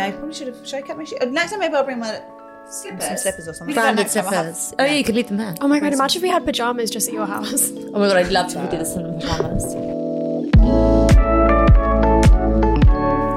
[0.00, 0.66] Yeah, I probably should have.
[0.66, 1.18] Should I kept my shoes?
[1.20, 2.22] Oh, next time, maybe I'll bring my
[2.70, 3.74] some slippers or something.
[3.74, 4.74] Branded Next have- slippers.
[4.78, 5.54] Oh yeah, you could leave them there.
[5.60, 7.70] Oh my god, imagine if we had pajamas just at your house.
[7.92, 9.74] Oh my god, I'd love to do this in pajamas.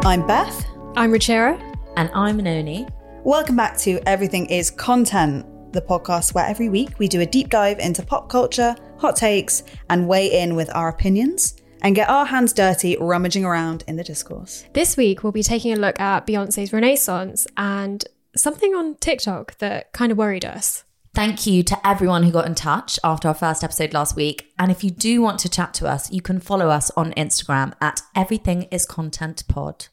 [0.06, 0.66] I'm Beth.
[0.96, 1.60] I'm Ruchira.
[1.98, 2.90] And I'm Oenone.
[3.26, 7.50] Welcome back to Everything Is Content, the podcast where every week we do a deep
[7.50, 12.26] dive into pop culture, hot takes, and weigh in with our opinions and get our
[12.26, 14.66] hands dirty rummaging around in the discourse.
[14.74, 18.04] This week we'll be taking a look at Beyonce's Renaissance and
[18.36, 20.86] something on TikTok that kind of worried us.
[21.14, 24.52] Thank you to everyone who got in touch after our first episode last week.
[24.58, 27.74] And if you do want to chat to us, you can follow us on Instagram
[27.80, 29.86] at Everything Is Content Pod.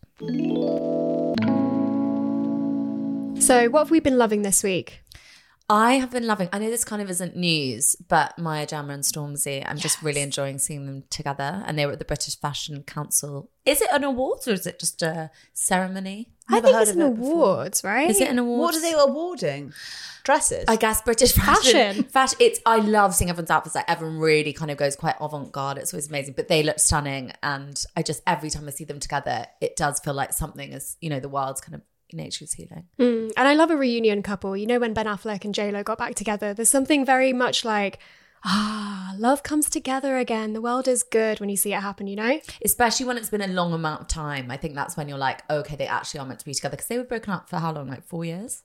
[3.39, 5.00] So, what have we been loving this week?
[5.71, 6.49] I have been loving.
[6.53, 9.65] I know this kind of isn't news, but Maya Jama and Stormzy.
[9.65, 13.49] I'm just really enjoying seeing them together, and they were at the British Fashion Council.
[13.65, 16.33] Is it an awards or is it just a ceremony?
[16.49, 17.33] I think heard it's of an it before.
[17.33, 18.11] awards, right?
[18.11, 18.61] Is it an award?
[18.61, 19.73] What are they awarding?
[20.25, 20.65] Dresses.
[20.67, 21.73] I guess British fashion.
[21.73, 22.03] Fashion.
[22.11, 22.39] Fashion.
[22.41, 22.59] It's.
[22.67, 23.77] I love seeing everyone's outfits.
[23.77, 25.79] Like everyone really kind of goes quite avant garde.
[25.79, 27.31] It's always amazing, but they look stunning.
[27.45, 30.97] And I just every time I see them together, it does feel like something is
[31.01, 31.83] you know the world's kind of
[32.13, 32.85] nature's healing.
[32.99, 34.57] Mm, and I love a reunion couple.
[34.57, 37.99] You know, when Ben Affleck and JLo got back together, there's something very much like,
[38.45, 40.53] ah, love comes together again.
[40.53, 42.41] The world is good when you see it happen, you know?
[42.65, 44.51] Especially when it's been a long amount of time.
[44.51, 46.87] I think that's when you're like, okay, they actually are meant to be together because
[46.87, 47.89] they were broken up for how long?
[47.89, 48.63] Like four years.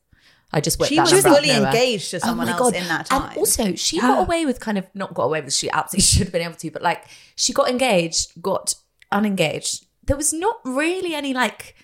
[0.54, 2.76] I just whipped she that was number fully engaged to Oh someone my else God.
[2.76, 3.30] in that time.
[3.30, 5.54] And also, she got away with kind of not got away with.
[5.54, 8.76] She absolutely should have been able to, but like she got engaged, got
[9.12, 9.86] unengaged.
[10.04, 11.76] There was not really any like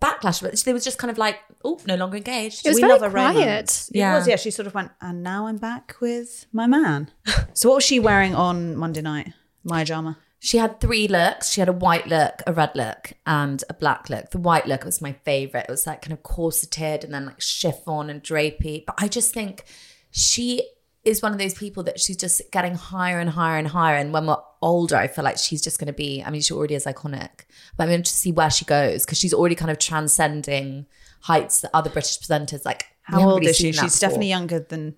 [0.00, 2.64] backlash, but there was just kind of like, oh, no longer engaged.
[2.66, 3.34] It was we very love a quiet.
[3.36, 3.88] romance.
[3.90, 4.16] It Yeah.
[4.18, 4.36] was, yeah.
[4.36, 7.10] She sort of went, and now I'm back with my man.
[7.54, 9.32] so what was she wearing on Monday night?
[9.64, 10.18] Maya Jama.
[10.40, 11.50] She had three looks.
[11.50, 14.30] She had a white look, a red look, and a black look.
[14.30, 15.64] The white look was my favorite.
[15.68, 18.84] It was like kind of corseted and then like chiffon and drapey.
[18.84, 19.64] But I just think
[20.10, 20.68] she
[21.04, 23.96] is one of those people that she's just getting higher and higher and higher.
[23.96, 26.54] And when we're older, I feel like she's just going to be, I mean, she
[26.54, 27.44] already is iconic.
[27.76, 30.86] But I'm interested to see where she goes because she's already kind of transcending
[31.20, 32.86] heights that other British presenters like.
[33.02, 33.72] How old really is she?
[33.72, 33.98] She's before.
[34.00, 34.94] definitely younger than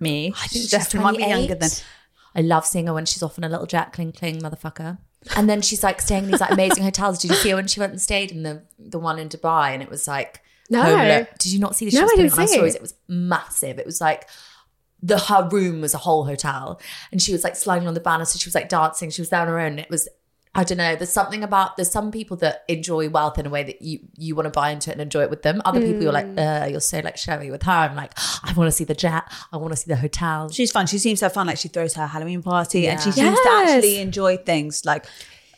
[0.00, 0.28] me.
[0.36, 1.60] I think She she's definitely might be younger 28.
[1.60, 1.70] than.
[2.34, 4.98] I love seeing her when she's off on a little Jack Kling Kling motherfucker.
[5.34, 7.18] And then she's like staying in these like amazing hotels.
[7.18, 9.70] Did you see her when she went and stayed in the the one in Dubai?
[9.72, 11.26] And it was like No.
[11.38, 11.94] Did you not see this?
[11.94, 12.74] She No, I didn't see it.
[12.76, 13.78] It was massive.
[13.78, 14.28] It was like
[15.02, 16.80] the her room was a whole hotel,
[17.12, 18.38] and she was like sliding on the banister.
[18.38, 19.10] She was like dancing.
[19.10, 19.78] She was there on her own.
[19.78, 20.08] It was.
[20.54, 20.96] I don't know.
[20.96, 24.34] There's something about there's some people that enjoy wealth in a way that you you
[24.34, 25.62] want to buy into it and enjoy it with them.
[25.64, 27.70] Other people you're like, uh, you're so like showy with her.
[27.70, 29.24] I'm like, I want to see the jet.
[29.52, 30.48] I want to see the hotel.
[30.50, 30.86] She's fun.
[30.86, 31.46] She seems to have fun.
[31.46, 33.14] Like she throws her Halloween party, and she Yeah.
[33.34, 34.84] seems to actually enjoy things.
[34.84, 35.04] Like,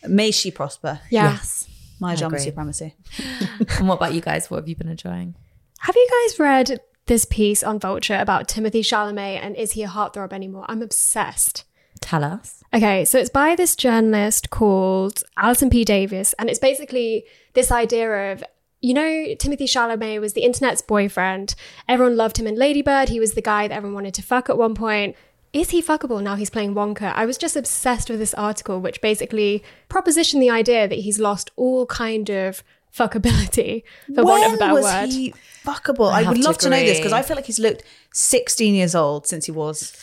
[0.06, 1.00] may she prosper.
[1.08, 1.30] Yeah.
[1.32, 1.66] Yes.
[1.98, 2.94] my I supremacy.
[3.78, 4.50] And what about you guys?
[4.50, 5.34] What have you been enjoying?
[5.78, 9.88] Have you guys read this piece on Vulture about Timothée Chalamet and is he a
[9.88, 10.64] heartthrob anymore?
[10.68, 11.64] I'm obsessed.
[12.00, 12.62] Tell us.
[12.72, 15.84] Okay, so it's by this journalist called Allison P.
[15.84, 18.44] Davis, and it's basically this idea of
[18.80, 21.54] you know, Timothée Chalamet was the internet's boyfriend.
[21.86, 23.10] Everyone loved him in Ladybird.
[23.10, 25.16] He was the guy that everyone wanted to fuck at one point.
[25.52, 27.12] Is he fuckable now he's playing Wonka?
[27.14, 31.50] I was just obsessed with this article, which basically propositioned the idea that he's lost
[31.56, 32.62] all kind of
[32.94, 33.82] fuckability,
[34.14, 35.08] for want of a better was word.
[35.08, 35.34] he
[35.64, 36.10] fuckable?
[36.10, 38.74] I, have would to love to know this because I feel like he's looked 16
[38.74, 39.96] years old since he was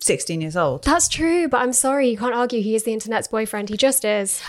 [0.00, 0.84] 16 years old.
[0.84, 3.68] That's true, but I'm sorry, you can't argue he is the internet's boyfriend.
[3.68, 4.42] He just is.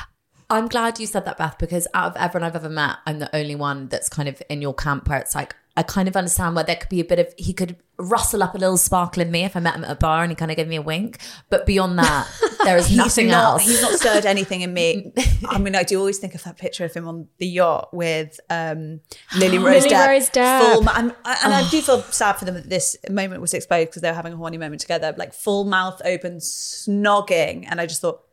[0.50, 3.36] I'm glad you said that, Beth, because out of everyone I've ever met, I'm the
[3.36, 6.55] only one that's kind of in your camp where it's like, I kind of understand
[6.55, 9.29] where there could be a bit of, he could rustle up a little sparkle in
[9.29, 10.81] me if I met him at a bar and he kind of gave me a
[10.81, 11.19] wink.
[11.51, 12.27] But beyond that,
[12.63, 13.63] there is nothing not, else.
[13.63, 15.13] He's not stirred anything in me.
[15.47, 18.39] I mean, I do always think of that picture of him on the yacht with
[18.49, 19.01] um,
[19.38, 20.07] Lily Rose Lily Depp.
[20.07, 20.73] Rose Depp.
[20.73, 23.91] Full, ma- and, and I do feel sad for them that this moment was exposed
[23.91, 27.67] because they were having a horny moment together, like full mouth open, snogging.
[27.69, 28.23] And I just thought,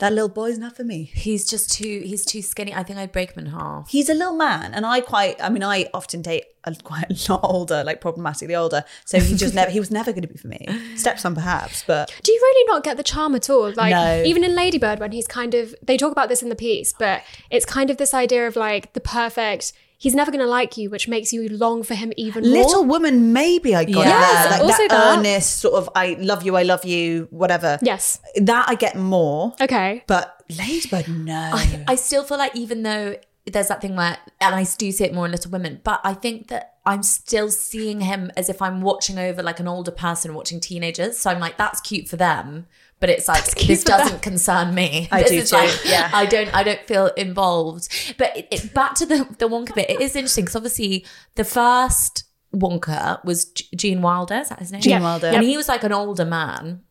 [0.00, 1.04] that little boy's not for me.
[1.14, 2.74] He's just too, he's too skinny.
[2.74, 3.88] I think I'd break him in half.
[3.88, 5.42] He's a little man, and I quite.
[5.42, 8.84] I mean, I often date a, quite a lot older, like problematically older.
[9.04, 9.70] So he just never.
[9.70, 10.66] He was never going to be for me.
[10.96, 13.72] Stepson, perhaps, but Do you really not get the charm at all?
[13.74, 14.22] Like No.
[14.24, 17.22] even in Ladybird when he's kind of they talk about this in the piece, but
[17.50, 21.06] it's kind of this idea of like the perfect he's never gonna like you, which
[21.06, 22.64] makes you long for him even Little more.
[22.64, 24.50] Little Woman, maybe I got Yes, there.
[24.52, 25.18] Like also that, that.
[25.18, 27.78] earnest sort of I love you, I love you, whatever.
[27.82, 28.18] Yes.
[28.36, 29.54] That I get more.
[29.60, 30.02] Okay.
[30.06, 31.50] But Ladybird, no.
[31.52, 33.16] I, I still feel like even though
[33.46, 36.14] there's that thing where, and I do see it more in Little Women, but I
[36.14, 40.34] think that I'm still seeing him as if I'm watching over like an older person
[40.34, 41.18] watching teenagers.
[41.18, 42.66] So I'm like, that's cute for them.
[43.00, 45.08] But it's like this doesn't concern me.
[45.10, 46.10] I this do is too, Like, yeah.
[46.12, 46.54] I don't.
[46.54, 47.88] I don't feel involved.
[48.18, 49.90] But it, it, back to the the Wonka bit.
[49.90, 51.04] It is interesting because obviously
[51.34, 52.24] the first
[52.54, 54.36] Wonka was G- Gene Wilder.
[54.36, 54.80] Is that his name?
[54.82, 55.00] Gene Yeah.
[55.02, 55.28] Wilder.
[55.28, 56.82] and he was like an older man.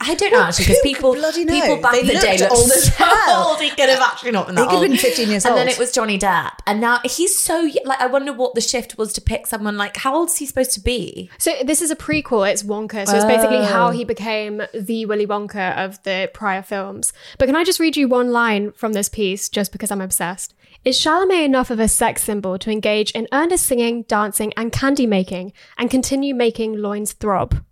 [0.00, 1.52] I don't know actually because people bloody know?
[1.52, 3.48] people back They in the day looked looked old as so hell.
[3.48, 3.60] old.
[3.60, 5.66] He could have actually not been that He could have been 15 years And then
[5.68, 8.00] it was Johnny Depp, and now he's so like.
[8.00, 9.96] I wonder what the shift was to pick someone like.
[9.96, 11.28] How old is he supposed to be?
[11.38, 12.48] So this is a prequel.
[12.50, 13.06] It's Wonka.
[13.08, 13.64] So it's basically Oh.
[13.64, 17.12] how he became the Willy Wonka of the prior films.
[17.36, 20.54] But can I just read you one line from this piece, just because I'm obsessed?
[20.84, 25.06] Is Chalamet enough of a sex symbol to engage in earnest singing, dancing, and candy
[25.06, 27.62] making, and continue making loins throb?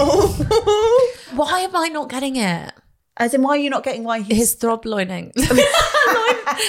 [0.00, 1.12] Oh.
[1.34, 2.72] Why am I not getting it?
[3.16, 5.32] As in, why are you not getting why he's, His throb loining.
[5.36, 5.46] loin,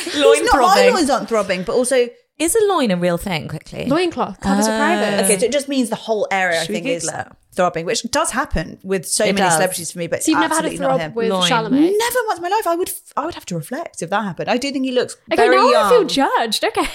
[0.04, 0.94] He's loin not, my throbbing.
[0.94, 2.07] loins aren't throbbing, but also
[2.38, 3.48] Is a loin a real thing?
[3.48, 3.86] Quickly.
[3.86, 4.77] Loincloth covers a ah.
[4.77, 5.24] private.
[5.24, 6.60] okay, so it just means the whole area.
[6.60, 7.27] I Should we think is Google it?
[7.56, 9.54] throbbing, which does happen with so It many does.
[9.54, 10.07] celebrities for me.
[10.07, 11.13] But So you've never had a absolutely not throb him.
[11.15, 11.50] with Loin.
[11.50, 11.94] Chalamet?
[11.98, 12.68] Never once in my life.
[12.68, 12.92] I would.
[13.15, 14.50] I would have to reflect if that happened.
[14.50, 15.86] I do think he looks Okay, very now young.
[15.86, 16.63] I feel judged.
[16.65, 16.88] Okay.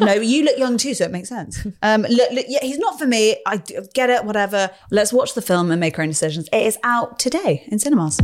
[0.00, 1.66] No, you look young too, so it makes sense.
[1.82, 3.36] Um, look, look, yeah, he's not for me.
[3.46, 3.58] I
[3.94, 4.24] get it.
[4.24, 4.70] Whatever.
[4.90, 6.48] Let's watch the film and make our own decisions.
[6.52, 8.20] It is out today in cinemas.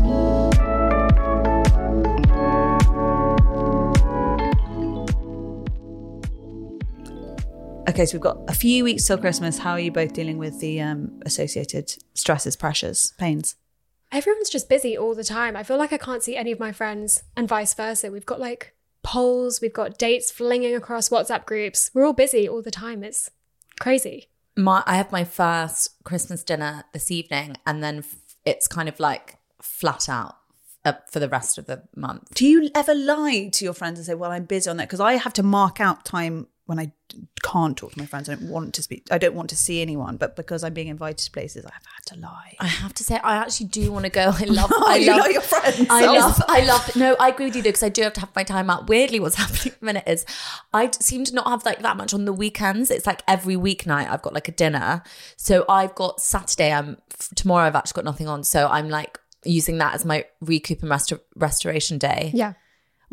[7.88, 9.58] Okay, so we've got a few weeks till Christmas.
[9.58, 13.56] How are you both dealing with the um, associated stresses, pressures, pains?
[14.12, 15.56] Everyone's just busy all the time.
[15.56, 18.10] I feel like I can't see any of my friends and vice versa.
[18.10, 21.90] We've got like polls, we've got dates flinging across WhatsApp groups.
[21.94, 23.02] We're all busy all the time.
[23.04, 23.30] It's
[23.78, 24.28] crazy.
[24.56, 29.00] my I have my first Christmas dinner this evening, and then f- it's kind of
[29.00, 30.36] like flat out
[30.84, 32.34] uh, for the rest of the month.
[32.34, 34.88] Do you ever lie to your friends and say, "Well, I'm busy on that"?
[34.88, 36.92] Because I have to mark out time when I
[37.42, 38.28] can't talk to my friends.
[38.28, 39.08] I don't want to speak.
[39.10, 40.16] I don't want to see anyone.
[40.16, 42.54] But because I'm being invited to places, I've had to lie.
[42.60, 44.30] I have to say, I actually do want to go.
[44.32, 44.70] I love.
[44.72, 45.86] I you love like your friends.
[45.90, 46.12] I Oh.
[46.12, 46.42] love.
[46.46, 46.94] I love.
[46.94, 48.86] No, I agree with you though because I do have to have my time out.
[48.88, 50.24] Weirdly, what's happening at the minute is
[50.72, 52.90] I seem to not have like that much on the weekends.
[52.92, 55.02] It's like every weeknight I've got like a dinner.
[55.36, 56.72] So I've got Saturday.
[56.72, 56.98] I'm
[57.34, 57.66] tomorrow.
[57.66, 58.44] I've actually got nothing on.
[58.44, 62.30] So I'm like using that as my recoup and restor- restoration day.
[62.32, 62.52] Yeah.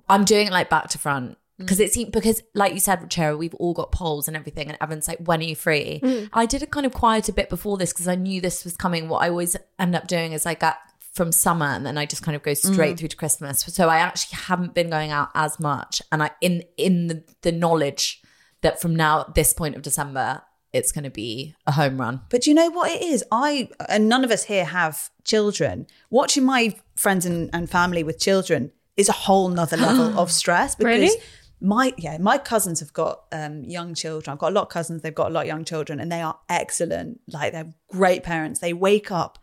[0.07, 1.85] I'm doing it like back to front because mm.
[1.85, 5.07] it seemed because like you said, Chera, we've all got polls and everything, and everyone's
[5.07, 6.29] like, "When are you free?" Mm.
[6.33, 8.77] I did a kind of quiet a bit before this because I knew this was
[8.77, 9.09] coming.
[9.09, 10.77] What I always end up doing is I get
[11.13, 12.99] from summer and then I just kind of go straight mm.
[12.99, 13.61] through to Christmas.
[13.61, 17.51] So I actually haven't been going out as much, and I in in the, the
[17.51, 18.21] knowledge
[18.61, 20.43] that from now this point of December,
[20.73, 22.21] it's going to be a home run.
[22.29, 23.23] But do you know what it is?
[23.31, 25.87] I and none of us here have children.
[26.09, 30.75] Watching my friends and, and family with children is a whole nother level of stress
[30.75, 31.21] because Really?
[31.59, 34.33] My yeah, my cousins have got um, young children.
[34.33, 36.21] I've got a lot of cousins, they've got a lot of young children, and they
[36.21, 37.21] are excellent.
[37.27, 38.59] Like they're great parents.
[38.59, 39.39] They wake up,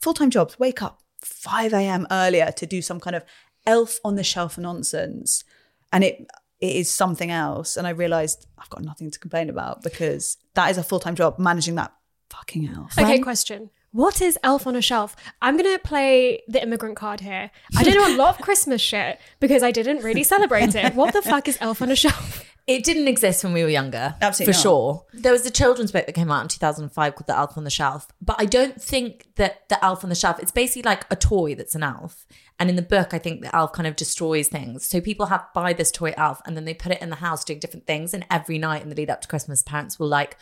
[0.00, 2.06] full-time jobs, wake up 5 a.m.
[2.10, 3.24] earlier to do some kind of
[3.66, 5.44] elf on the shelf nonsense.
[5.92, 6.26] And it
[6.60, 7.76] it is something else.
[7.76, 11.38] And I realized I've got nothing to complain about because that is a full-time job
[11.38, 11.92] managing that
[12.28, 12.96] fucking elf.
[12.98, 13.70] Okay, question.
[13.92, 15.16] What is Elf on a Shelf?
[15.42, 17.50] I'm going to play the immigrant card here.
[17.76, 20.94] I don't know a lot of Christmas shit because I didn't really celebrate it.
[20.94, 22.46] What the fuck is Elf on a Shelf?
[22.66, 24.14] It didn't exist when we were younger.
[24.20, 24.62] Absolutely For not.
[24.62, 25.04] sure.
[25.12, 27.70] There was a children's book that came out in 2005 called The Elf on the
[27.70, 28.06] Shelf.
[28.22, 31.56] But I don't think that the elf on the shelf, it's basically like a toy
[31.56, 32.26] that's an elf.
[32.60, 34.84] And in the book, I think the elf kind of destroys things.
[34.84, 37.42] So people have buy this toy elf and then they put it in the house
[37.44, 38.14] doing different things.
[38.14, 40.36] And every night in the lead up to Christmas, parents will like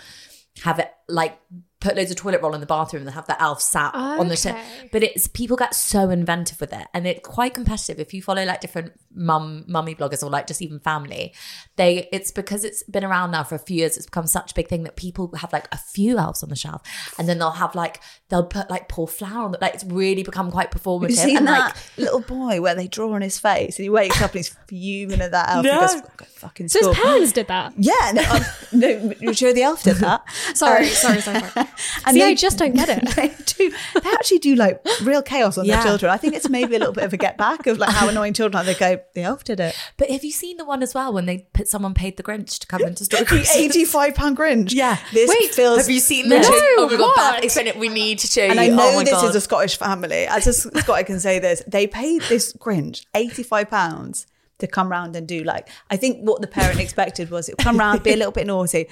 [0.65, 1.39] have it like
[1.81, 4.37] put loads of toilet roll in the bathroom and have the elf sat on the
[4.37, 4.59] shelf.
[4.91, 8.01] But it's people get so inventive with it, and it's quite competitive.
[8.01, 11.33] If you follow like different mum mummy bloggers or like just even family,
[11.77, 13.97] they it's because it's been around now for a few years.
[13.97, 16.57] It's become such a big thing that people have like a few elves on the
[16.57, 16.83] shelf,
[17.19, 19.53] and then they'll have like they'll put like pour flour on.
[19.53, 21.03] The, like it's really become quite performative.
[21.03, 23.85] Have you seen and that like little boy where they draw on his face and
[23.85, 25.71] he wakes up and he's fuming at that elf No.
[25.73, 26.95] and goes, "Fuck, fucking So school.
[26.95, 27.73] his parents did that.
[27.77, 28.43] Yeah, no, um,
[28.73, 30.25] no, you sure the elf did that?
[30.55, 31.41] Sorry, Um, sorry, sorry.
[31.41, 31.67] sorry.
[32.07, 32.99] and See, they- I just don't get it.
[33.19, 33.29] They
[33.69, 33.71] do.
[34.03, 35.77] They actually do like real chaos on Yeah.
[35.77, 36.13] their children.
[36.13, 38.35] I think it's maybe a little bit of a get back of like how annoying
[38.35, 38.65] children are.
[38.65, 39.77] They go, the elf did it.
[39.97, 42.59] But have you seen the one as well when they put someone paid the Grinch
[42.61, 43.25] to come into store?
[43.25, 44.73] The eighty-five pound Grinch.
[44.73, 44.99] Yeah.
[45.13, 45.79] this Wait, feels.
[45.79, 46.49] have you seen No, this?
[46.51, 47.17] oh my god, what?
[47.35, 47.77] Beth, explain it.
[47.79, 48.61] We need to show And you.
[48.61, 49.25] And I know oh this god.
[49.31, 50.27] is a Scottish family.
[50.27, 51.63] As a Scot, I can say this.
[51.67, 54.27] They paid this Grinch eighty-five pounds
[54.59, 55.69] to come round and do like.
[55.91, 58.47] I think what the parent expected was it would come round, be a little bit
[58.47, 58.89] naughty,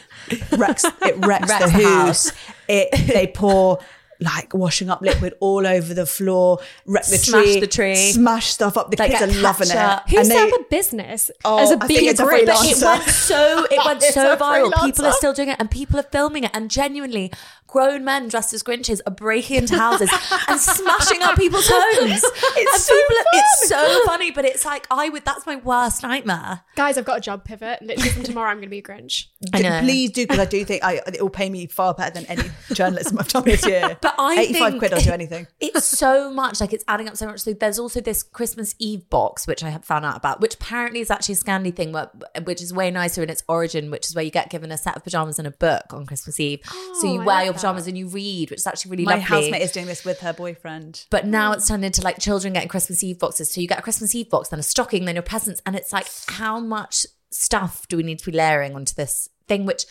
[0.52, 2.30] wrecks it wrecks, Wrecks the the house.
[2.30, 2.32] house.
[2.68, 3.78] It they pour
[4.20, 8.12] like washing up liquid all over the floor, wreck the Smash tree, the tree.
[8.12, 8.90] smash stuff up.
[8.90, 10.04] The Like kids are loving catch-up.
[10.06, 10.10] it.
[10.12, 12.46] Who And set they- up a business Oh, as a I think big group?
[12.46, 14.84] But it went so it went so viral.
[14.84, 16.50] People are still doing it, and people are filming it.
[16.54, 17.32] And genuinely,
[17.66, 20.10] grown men dressed as Grinches are breaking into houses
[20.48, 22.22] and smashing up people's homes.
[22.24, 25.24] It's and so people, are- it's so funny, but it's like I would.
[25.24, 26.62] That's my worst nightmare.
[26.76, 27.82] Guys, I've got a job pivot.
[27.82, 29.26] Literally from tomorrow, I'm going to be a Grinch.
[29.52, 29.80] I know.
[29.80, 32.48] Please do because I do think I, it will pay me far better than any
[32.72, 33.96] journalism I've done this year.
[34.06, 35.46] But I 85 think quid, I'll do anything.
[35.60, 37.40] It's so much, like it's adding up so much.
[37.40, 41.00] So there's also this Christmas Eve box, which I have found out about, which apparently
[41.00, 42.12] is actually a Scandi thing, but
[42.44, 44.96] which is way nicer in its origin, which is where you get given a set
[44.96, 46.60] of pajamas and a book on Christmas Eve.
[46.64, 46.72] so
[47.08, 47.58] Oh, you I wear like your that.
[47.60, 49.24] pajamas and you read, which is actually really My lovely.
[49.24, 51.04] housemate is doing this with her boyfriend.
[51.10, 53.50] But now it's turned into like children getting Christmas Eve boxes.
[53.52, 55.60] So you get a Christmas Eve box, then a stocking, then your presents.
[55.66, 59.66] And it's like, how much stuff do we need to be layering onto this thing?
[59.66, 59.84] Which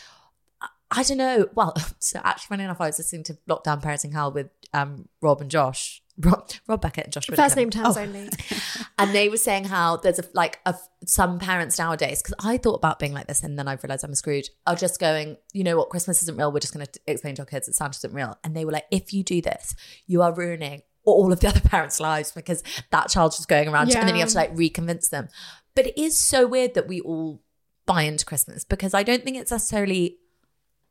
[0.90, 1.48] I- don't know.
[1.54, 5.40] Well, so actually, funny enough, I was listening to Lockdown Parenting Hell with um, Rob
[5.40, 6.02] and Josh.
[6.18, 7.68] Rob, Rob Beckett and Josh First Widdicombe.
[7.70, 7.92] name Oh.
[7.92, 8.30] terms only.
[8.98, 10.74] And they were saying how there's a, like a,
[11.04, 14.12] some parents nowadays, because I thought about being like this and then I realized I'm
[14.12, 16.50] a Scrooge, are just going, you know what, Christmas isn't real.
[16.50, 18.38] We're just going to explain to our kids that Santa isn't real.
[18.42, 19.74] And they were like, if you do this,
[20.06, 23.90] you are ruining all of the other parents' lives because that child's just going around.
[23.90, 23.98] yeah.
[23.98, 25.28] And then you have to like reconvince them.
[25.74, 27.42] But it is so weird that we all
[27.84, 30.16] buy into Christmas because I don't think it's necessarily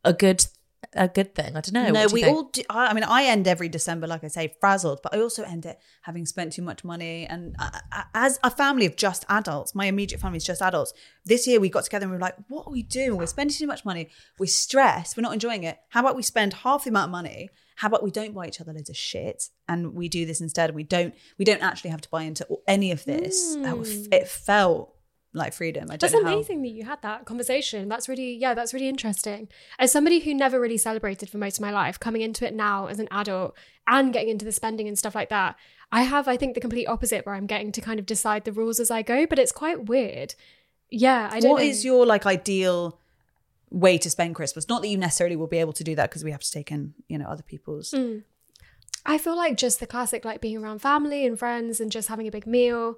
[0.05, 0.45] a good
[0.93, 1.57] a good thing.
[1.57, 1.89] I don't know.
[1.89, 2.35] no, What do we think?
[2.37, 2.61] all do.
[2.69, 5.65] I I mean, I end every December, like I say, frazzled, but I also end
[5.65, 7.25] it having spent too much money.
[7.25, 10.93] And I, I, as a family of just adults, my immediate family is just adults.
[11.25, 13.17] This year we got together and we were like, what are we doing?
[13.17, 14.09] We're spending too much money.
[14.39, 15.17] We're stressed.
[15.17, 15.77] We're not enjoying it.
[15.89, 17.49] How about we spend half the amount of money?
[17.77, 20.73] How about we don't buy each other loads of shit and we do this instead?
[20.73, 21.13] We don't.
[21.37, 23.55] We don't actually have to buy into any of this.
[23.59, 24.94] Oh, It felt
[25.35, 25.89] like freedom.
[25.91, 26.33] I That's know how.
[26.33, 27.89] amazing that you had that conversation.
[27.89, 29.47] That's really, yeah, that's really interesting.
[29.77, 32.87] As somebody who never really celebrated for most of my life, coming into it now
[32.87, 33.55] as an adult
[33.87, 35.55] and getting into the spending and stuff like that,
[35.91, 38.51] I have, I think, the complete opposite where I'm getting to kind of decide the
[38.51, 40.33] rules as I go, but it's quite weird.
[40.89, 41.67] Yeah, I don't What know.
[41.67, 42.99] is your like ideal
[43.69, 44.69] way to spend Christmas?
[44.69, 46.71] Not that you necessarily will be able to do that because we have to take
[46.71, 47.91] in, you know, other people's.
[47.91, 48.23] Mm.
[49.05, 52.27] I feel like just the classic, like being around family and friends and just having
[52.27, 52.97] a big meal.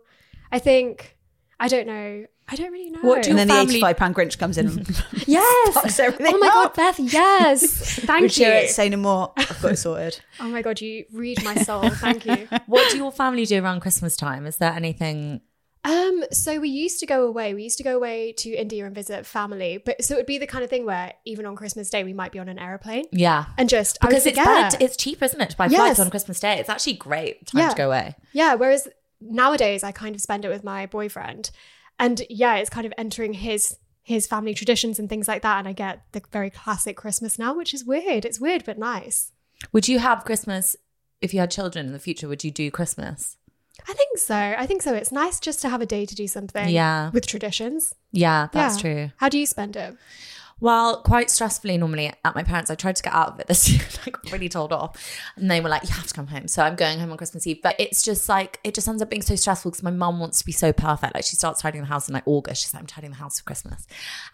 [0.51, 1.16] I think,
[1.59, 2.25] I don't know.
[2.49, 2.99] I don't really know.
[3.01, 4.67] What do And then Your the eighty-five pound Grinch comes in.
[5.27, 5.99] Yes.
[5.99, 6.53] Oh my up.
[6.53, 6.99] god, Beth.
[6.99, 7.99] Yes.
[8.05, 8.67] Thank We cheer you.
[8.69, 9.33] Say no more.
[9.35, 10.19] I've got it sorted.
[10.39, 11.89] Oh my god, you read my soul.
[11.89, 12.47] Thank you.
[12.67, 14.45] What do your family do around Christmas time?
[14.45, 15.41] Is there anything
[15.83, 17.53] Um, so we used to go away.
[17.53, 19.77] We used to go away to India and visit family.
[19.83, 22.13] But so it would be the kind of thing where even on Christmas Day we
[22.13, 23.45] might be on an aeroplane Yeah.
[23.57, 24.71] and just I Because it's forget.
[24.71, 25.79] better, it's cheap, isn't it, to buy Yes.
[25.79, 26.59] flights on Christmas Day?
[26.59, 27.69] It's actually great time Yeah.
[27.69, 28.15] to go away.
[28.31, 28.53] yeah.
[28.55, 28.87] Whereas
[29.21, 31.51] nowadays I kind of spend it with my boyfriend,
[31.99, 35.59] and yeah, it's kind of entering his his family traditions and things like that.
[35.59, 38.23] And I get the very classic Christmas now, which is weird.
[38.23, 39.33] It's weird but nice.
[39.73, 40.77] Would you have Christmas
[41.19, 42.27] if you had children in the future?
[42.29, 43.35] Would you do Christmas?
[43.87, 44.35] I think so.
[44.35, 44.93] I think so.
[44.93, 46.69] It's nice just to have a day to do something.
[46.69, 47.11] Yeah.
[47.11, 47.93] With traditions.
[48.11, 48.81] Yeah, that's Yeah.
[48.81, 49.11] true.
[49.17, 49.95] How do you spend it?
[50.59, 52.71] Well, quite stressfully normally at my parents.
[52.71, 53.81] I tried to get out of it this year.
[54.05, 54.95] I got really told off.
[55.35, 56.47] And they were like, you have to come home.
[56.47, 57.59] So I'm going home on Christmas Eve.
[57.61, 60.39] But it's just like, it just ends up being so stressful because my mum wants
[60.39, 61.13] to be so perfect.
[61.13, 62.63] Like she starts tidying the house in like August.
[62.63, 63.85] She's like, I'm tidying the house for Christmas.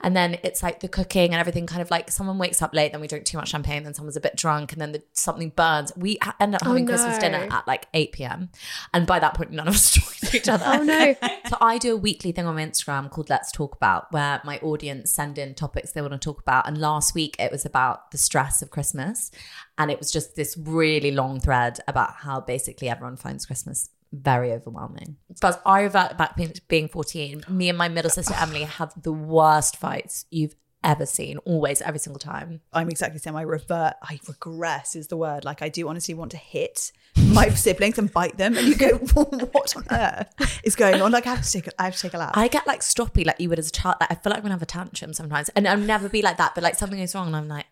[0.02, 2.94] And then it's like the cooking and everything kind of like someone wakes up late,
[2.94, 5.50] then we drink too much champagne, then someone's a bit drunk, and then the, something
[5.50, 5.92] burns.
[5.98, 8.50] We ha- end up Oh, having Christmas dinner at like 8 p.m.
[8.94, 10.64] And by that point, none of us talk to each other.
[10.66, 11.16] Oh no.
[11.50, 14.60] So I do a weekly thing on my Instagram called Let's Talk About, where my
[14.60, 16.68] audience send in topics they want to talk about.
[16.68, 19.32] And last week it was about the stress of Christmas,
[19.78, 24.52] and it was just this really long thread about how basically everyone finds Christmas very
[24.52, 25.18] overwhelming.
[25.42, 27.46] But I revert back being 14.
[27.50, 32.00] Me and my middle sister Emily have the worst fights you've ever seen, always, every
[32.00, 32.62] single time.
[32.74, 33.36] I'm exactly the same.
[33.36, 33.94] I revert.
[34.02, 35.46] I regress is the word.
[35.46, 38.98] Like I do honestly want to hit my siblings and bite them, and you go,
[39.14, 41.68] "What on earth is going on?" Like I have to take.
[41.68, 42.32] A, I have to take a laugh.
[42.36, 43.96] I get like stroppy like you would as a child.
[44.00, 46.38] Like, I feel like I'm gonna have a tantrum sometimes, and I'll never be like
[46.38, 46.56] that.
[46.56, 47.66] But like something goes wrong, and I'm like.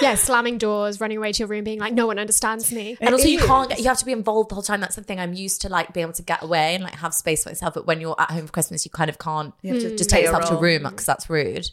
[0.00, 2.96] Yeah, slamming doors, running away to your room, being like, no one understands me.
[3.00, 4.80] And also, you can't get, you have to be involved the whole time.
[4.80, 5.20] That's the thing.
[5.20, 7.74] I'm used to like being able to get away and like have space for myself.
[7.74, 10.10] But when you're at home for Christmas, you kind of can't You have to just
[10.10, 11.68] take yourself to a room because that's rude.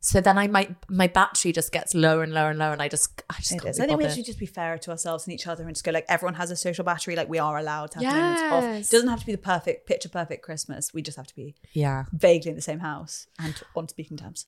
[0.00, 2.72] So then I might, my battery just gets lower and lower and lower.
[2.74, 3.78] And I just, I just can't is.
[3.78, 5.82] be I think we should just be fairer to ourselves and each other and just
[5.82, 7.16] go like everyone has a social battery.
[7.16, 8.64] Like we are allowed to have moments off.
[8.64, 10.92] It doesn't have to be the perfect picture perfect Christmas.
[10.92, 12.04] We just have to be Yeah.
[12.12, 14.44] vaguely in the same house and on speaking terms.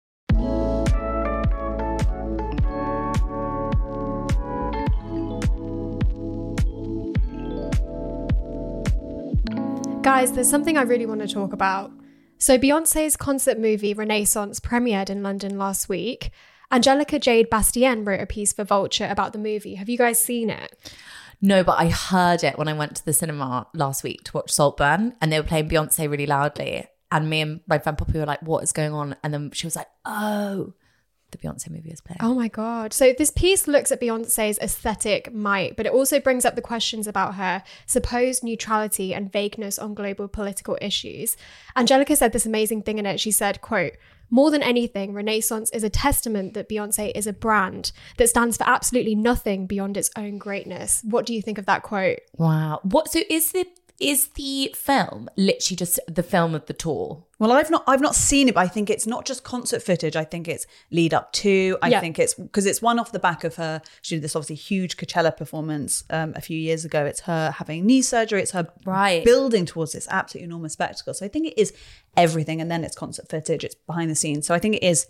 [10.07, 11.91] Guys, there's something I really want to talk about.
[12.39, 16.31] So, Beyonce's concert movie Renaissance premiered in London last week.
[16.71, 19.75] Angelica Jade Bastien wrote a piece for Vulture about the movie.
[19.75, 20.95] Have you guys seen it?
[21.43, 24.53] No, but I heard it when I went to the cinema last week to watch
[24.53, 26.87] Saltburn and they were playing Beyonce really loudly.
[27.11, 29.17] And me and my friend Poppy were like, what is going on?
[29.25, 30.75] And then she was like, oh,
[31.31, 32.19] the Beyonce movie is playing.
[32.21, 32.93] Oh my God.
[32.93, 37.07] So this piece looks at Beyonce's aesthetic might, but it also brings up the questions
[37.07, 41.37] about her supposed neutrality and vagueness on global political issues.
[41.77, 43.21] Angelica said this amazing thing in it.
[43.21, 43.95] She said, quote,
[44.29, 48.69] more than anything, Renaissance is a testament that Beyonce is a brand that stands for
[48.69, 51.01] absolutely nothing beyond its own greatness.
[51.05, 52.19] What do you think of that quote?
[52.37, 52.81] Wow.
[52.83, 53.67] What so is the
[53.99, 57.25] is the film literally just the film of the tour?
[57.39, 60.17] Well, I've not I've not seen it, but I think it's not just concert footage.
[60.17, 61.77] I think it's lead up to.
[61.83, 62.01] I Yeah.
[62.01, 63.81] think it's because it's one off the back of her.
[64.03, 67.05] She did this obviously huge Coachella performance um, a few years ago.
[67.05, 68.43] It's her having knee surgery.
[68.43, 69.25] It's her Right.
[69.25, 71.15] building towards this absolutely enormous spectacle.
[71.15, 71.73] So I think it is
[72.17, 73.65] everything, and then it's concert footage.
[73.65, 74.47] It's behind the scenes.
[74.47, 75.07] So I think it is.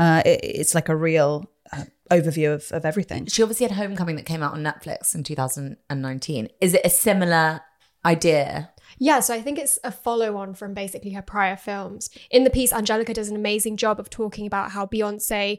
[0.00, 3.26] Uh, it, it's like a real uh, overview of, of everything.
[3.26, 6.48] She obviously had Homecoming that came out on Netflix in 2019.
[6.60, 7.62] Is it a similar
[8.08, 8.70] idea?
[8.98, 12.10] Yeah, so I think it's a follow on from basically her prior films.
[12.30, 15.58] In the piece, Angelica does an amazing job of talking about how Beyonce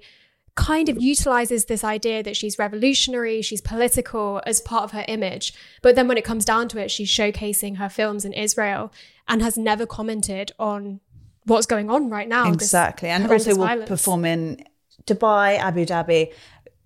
[0.55, 5.53] kind of utilizes this idea that she's revolutionary, she's political as part of her image.
[5.81, 8.91] But then when it comes down to it, she's showcasing her films in Israel
[9.27, 10.99] and has never commented on
[11.45, 12.51] what's going on right now.
[12.51, 13.07] Exactly.
[13.07, 13.87] And also will violence.
[13.87, 14.65] perform in
[15.05, 16.33] Dubai, Abu Dhabi.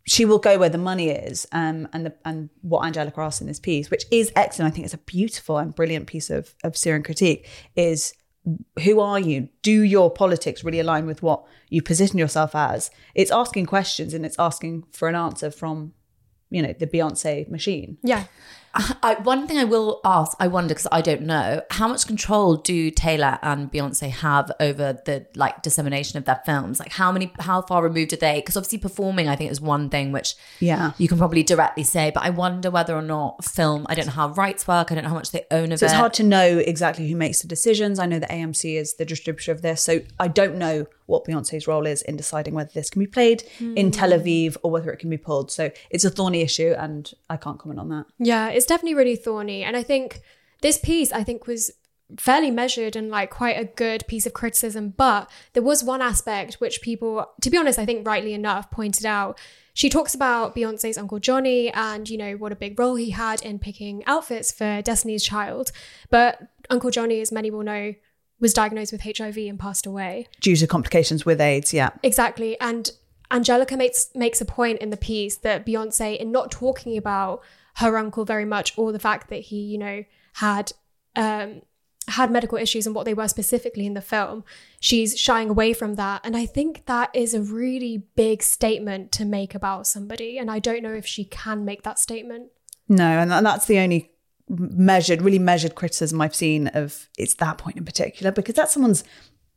[0.05, 1.47] She will go where the money is.
[1.51, 4.71] Um, and the, and what Angelica asks in this piece, which is excellent.
[4.71, 8.13] I think it's a beautiful and brilliant piece of, of Syrian critique, is
[8.83, 9.49] who are you?
[9.61, 12.91] Do your politics really align with what you position yourself as?
[13.15, 15.93] It's asking questions and it's asking for an answer from,
[16.49, 17.97] you know, the Beyonce machine.
[18.03, 18.25] Yeah.
[18.75, 22.55] I, one thing I will ask, I wonder because I don't know, how much control
[22.55, 26.79] do Taylor and Beyonce have over the like dissemination of their films?
[26.79, 28.39] Like how many, how far removed are they?
[28.39, 30.93] Because obviously performing, I think is one thing which Yeah.
[30.97, 33.85] you can probably directly say, but I wonder whether or not film.
[33.89, 34.91] I don't know how rights work.
[34.91, 35.89] I don't know how much they own of So it.
[35.89, 37.99] it's hard to know exactly who makes the decisions.
[37.99, 41.67] I know that AMC is the distributor of this, so I don't know what Beyonce's
[41.67, 44.21] role is in deciding whether this can be played in Tel hmm.
[44.21, 45.51] Aviv or whether it can be pulled.
[45.51, 48.05] So it's a thorny issue, and I can't comment on that.
[48.19, 49.63] Yeah, it's definitely really thorny.
[49.63, 50.21] And I think
[50.61, 51.71] this piece, I think, was
[52.17, 54.93] fairly measured and like quite a good piece of criticism.
[54.95, 59.05] But there was one aspect which people, to be honest, I think rightly enough, pointed
[59.05, 59.39] out.
[59.75, 63.41] She talks about Beyonce's Uncle Johnny and, you know, what a big role he had
[63.41, 65.71] in picking outfits for Destiny's Child.
[66.11, 66.39] But
[66.69, 67.95] Uncle Johnny, as many will know,
[68.43, 70.27] was diagnosed with HIV and passed away.
[70.41, 71.91] Due to complications with AIDS, yeah.
[72.03, 72.59] Exactly.
[72.59, 72.91] And
[73.31, 77.41] Angelica makes makes a point in the piece that Beyonce, in not talking about
[77.77, 80.03] her uncle very much, or the fact that he, you know,
[80.33, 80.73] had
[81.15, 81.61] um,
[82.09, 84.43] had medical issues and what they were specifically in the film,
[84.81, 86.19] she's shying away from that.
[86.25, 90.37] And I think that is a really big statement to make about somebody.
[90.37, 92.49] And I don't know if she can make that statement.
[92.89, 94.11] No, and and that's the only
[94.49, 99.03] measured, really measured criticism I've seen of it's that point in particular because that's someone's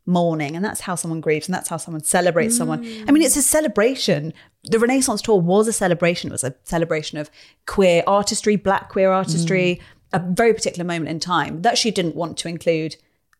[0.06, 2.80] mourning and that's how someone grieves and that's how someone celebrates someone.
[3.08, 4.32] I mean, it's a celebration.
[4.64, 6.30] The Renaissance tour was a celebration.
[6.30, 7.30] It was a celebration of
[7.66, 9.80] queer artistry, black queer artistry,
[10.12, 12.96] a very particular moment in time that she didn't want to include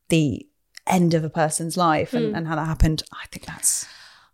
[0.09, 0.47] the
[0.87, 3.03] end of a person's life and, and how that happened.
[3.13, 3.87] I think that's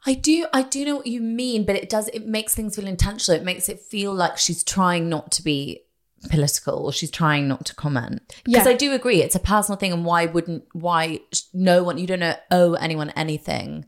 [0.04, 2.86] I do I do know what you mean, but it does it makes things feel
[2.86, 3.38] intentional.
[3.38, 5.82] It makes it feel like she's trying not to be
[6.28, 8.22] political or she's trying not to comment.
[8.44, 8.72] Because Yeah.
[8.72, 11.20] I do agree it's a personal thing and why wouldn't why
[11.52, 13.84] no one you don't owe anyone anything.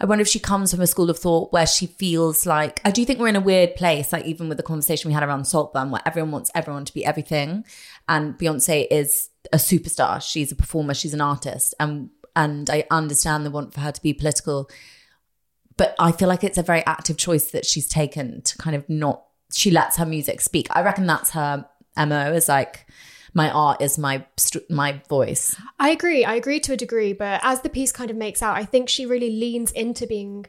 [0.00, 2.90] I wonder if she comes from a school of thought where she feels like I
[2.90, 5.46] do think we're in a weird place, like even with the conversation we had around
[5.46, 7.64] Saltburn, where everyone wants everyone to be everything.
[8.08, 10.22] And Beyonce is a superstar.
[10.22, 11.74] She's a performer, she's an artist.
[11.80, 14.70] And and I understand the want for her to be political
[15.78, 18.86] but I feel like it's a very active choice that she's taken to kind of
[18.90, 19.22] not.
[19.52, 20.66] She lets her music speak.
[20.72, 21.66] I reckon that's her
[22.06, 22.32] mo.
[22.32, 22.86] Is like
[23.34, 24.24] my art is my
[24.68, 25.56] my voice.
[25.78, 26.24] I agree.
[26.24, 28.88] I agree to a degree, but as the piece kind of makes out, I think
[28.88, 30.46] she really leans into being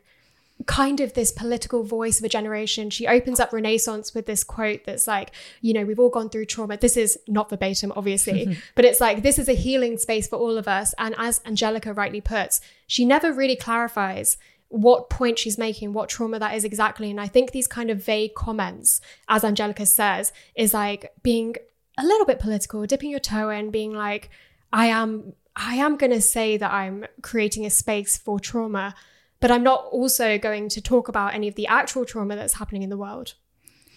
[0.65, 2.89] kind of this political voice of a generation.
[2.89, 5.31] She opens up Renaissance with this quote that's like,
[5.61, 6.77] you know, we've all gone through trauma.
[6.77, 10.57] This is not verbatim, obviously, but it's like, this is a healing space for all
[10.57, 10.93] of us.
[10.97, 14.37] And as Angelica rightly puts, she never really clarifies
[14.69, 17.09] what point she's making, what trauma that is exactly.
[17.09, 21.55] And I think these kind of vague comments, as Angelica says, is like being
[21.97, 24.29] a little bit political, dipping your toe in, being like,
[24.71, 28.95] I am I am going to say that I'm creating a space for trauma,
[29.41, 32.83] but I'm not also going to talk about any of the actual trauma that's happening
[32.83, 33.33] in the world.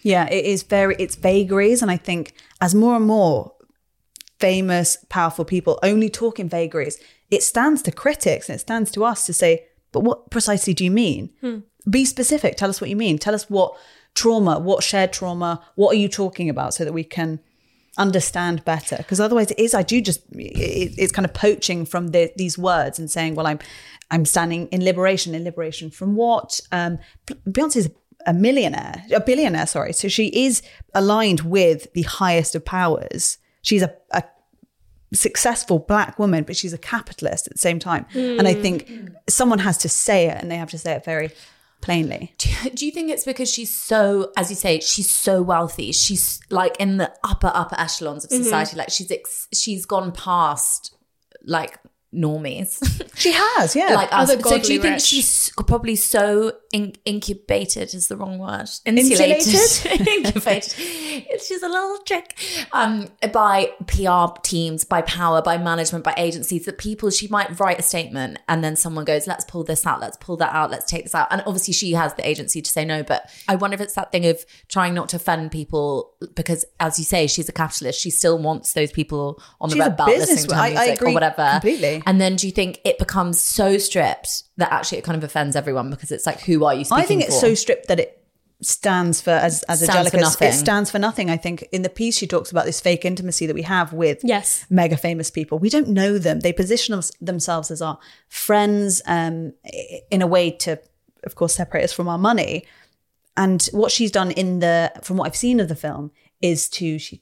[0.01, 1.81] Yeah, it is very, it's vagaries.
[1.81, 3.53] And I think as more and more
[4.39, 6.99] famous, powerful people only talk in vagaries,
[7.31, 10.83] it stands to critics and it stands to us to say, but what precisely do
[10.83, 11.29] you mean?
[11.89, 12.55] be specific.
[12.55, 13.17] Tell us what you mean.
[13.17, 13.75] Tell us what
[14.15, 17.39] trauma, what shared trauma, what are you talking about so that we can
[17.97, 22.07] understand better because otherwise it is i do just it, it's kind of poaching from
[22.07, 23.59] the, these words and saying well i'm
[24.09, 26.97] i'm standing in liberation in liberation from what um
[27.47, 27.91] beyonce is
[28.25, 30.63] a millionaire a billionaire sorry so she is
[30.95, 34.23] aligned with the highest of powers she's a, a
[35.13, 39.07] successful black woman but she's a capitalist at the same time and i think hmm.
[39.29, 41.29] someone has to say it and they have to say it very
[41.81, 42.33] plainly
[42.75, 45.91] Do you think it's because she's so, as you say, she's so wealthy?
[45.91, 48.43] She's like in the upper upper echelons of mm-hmm.
[48.43, 48.77] society.
[48.77, 50.95] Like she's ex- she's gone past
[51.43, 51.77] like
[52.13, 52.79] normies.
[53.15, 54.29] she has yeah like us.
[54.29, 55.03] Other So do godly you think rich.
[55.03, 58.67] she's probably so in- incubated is the wrong word.
[58.85, 60.07] Insulated?
[60.07, 60.73] incubated.
[61.41, 62.35] She's a little trick.
[62.73, 67.79] Um, by PR teams, by power, by management, by agencies, that people she might write
[67.79, 70.89] a statement and then someone goes, let's pull this out, let's pull that out, let's
[70.89, 71.27] take this out.
[71.29, 74.11] And obviously she has the agency to say no, but I wonder if it's that
[74.11, 78.01] thing of trying not to offend people because as you say, she's a capitalist.
[78.01, 80.61] She still wants those people on the She's red belt listening to her.
[80.61, 81.47] I- music or whatever.
[81.53, 82.01] completely.
[82.07, 85.55] And then do you think it becomes so stripped that actually it kind of offends
[85.55, 87.47] everyone because it's like, who are you speaking I think it's for?
[87.47, 88.19] so stripped that it
[88.61, 90.17] stands for as as Stands Angelica.
[90.17, 90.47] nothing.
[90.47, 91.29] It stands for nothing.
[91.29, 94.19] I think in the piece she talks about this fake intimacy that we have with
[94.23, 94.65] Yes.
[94.69, 95.59] mega famous people.
[95.59, 96.39] We don't know them.
[96.39, 97.97] They position us- themselves as our
[98.29, 99.53] friends um,
[100.09, 100.79] in a way to,
[101.25, 102.65] of course, separate us from our money.
[103.35, 106.11] And what she's done in the, from what I've seen of the film,
[106.41, 107.21] is to she,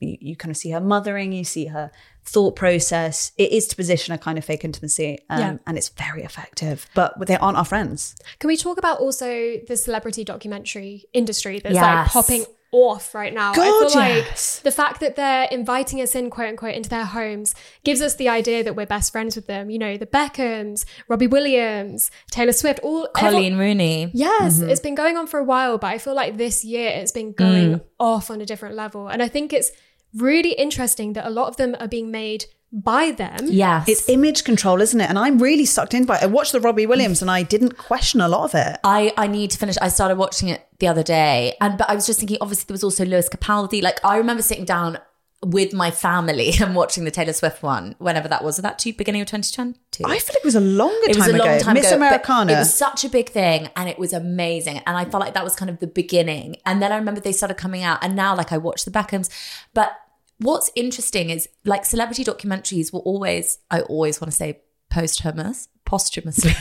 [0.00, 1.90] you, you kind of see her mothering, you see her
[2.24, 3.32] thought process.
[3.36, 5.56] It is to position a kind of fake intimacy, um, Yeah.
[5.66, 6.86] and it's very effective.
[6.94, 8.16] But they aren't our friends.
[8.38, 11.82] Can we talk about also the celebrity documentary industry that's Yes.
[11.84, 13.52] like popping off right now?
[13.52, 17.54] I feel like the fact that they're inviting us in, quote unquote, into their homes
[17.84, 19.70] gives us the idea that we're best friends with them.
[19.70, 24.10] You know, the Beckhams, Robbie Williams, Taylor Swift, all Coleen everyone- Rooney.
[24.12, 24.70] Yes, Mm-hmm.
[24.70, 27.32] it's been going on for a while, but I feel like this year it's been
[27.32, 27.84] going Mm.
[28.00, 29.08] off on a different level.
[29.08, 29.70] And I think it's
[30.14, 33.38] really interesting that a lot of them are being made by them.
[33.44, 33.88] Yes.
[33.88, 35.08] It's image control, isn't it?
[35.08, 36.24] And I'm really sucked in by it.
[36.24, 38.80] I watched the Robbie Williams and I didn't question a lot of it.
[38.82, 39.76] I, I need to finish.
[39.80, 42.36] I started watching it the other day, and but I was just thinking.
[42.40, 43.80] Obviously, there was also Lewis Capaldi.
[43.80, 44.98] Like I remember sitting down
[45.44, 48.56] with my family and watching the Taylor Swift one, whenever that was.
[48.56, 50.04] Was that to beginning of 2020?
[50.04, 51.58] I feel like it was a longer it was time a long ago.
[51.60, 51.96] time Miss ago.
[51.96, 52.52] Americana.
[52.52, 54.78] It was such a big thing, and it was amazing.
[54.86, 56.56] And I felt like that was kind of the beginning.
[56.66, 59.30] And then I remember they started coming out, and now like I watch the Beckhams,
[59.74, 59.96] but.
[60.38, 66.52] What's interesting is like celebrity documentaries will always, I always want to say posthumous, posthumously.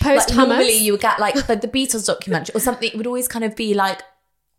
[0.00, 2.90] Post Like, normally you would get like the, the Beatles documentary or something.
[2.90, 4.02] It would always kind of be like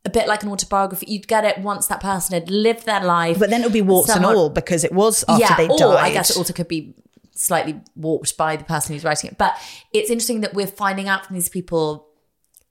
[0.06, 1.06] a bit like an autobiography.
[1.08, 3.38] You'd get it once that person had lived their life.
[3.39, 5.97] but then it would be Someone- and all because it was after yeah, they or.
[5.97, 6.95] I guess it also could be
[7.34, 9.38] slightly warped by the person who's writing it.
[9.38, 9.56] But
[9.93, 12.08] it's interesting that we're finding out from these people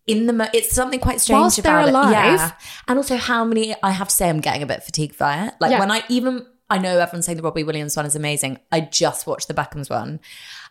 [0.07, 1.91] in the mo- it's something quite strange Whilst they're about it.
[1.95, 2.13] alive.
[2.39, 2.53] Yeah.
[2.89, 5.55] And also how many I have to say I'm getting a bit fatigued by it.
[5.61, 5.79] Like Yeah.
[5.81, 8.59] when I even I know everyone's saying the Robbie Williams one is amazing.
[8.71, 10.21] I just watched the Beckhams one.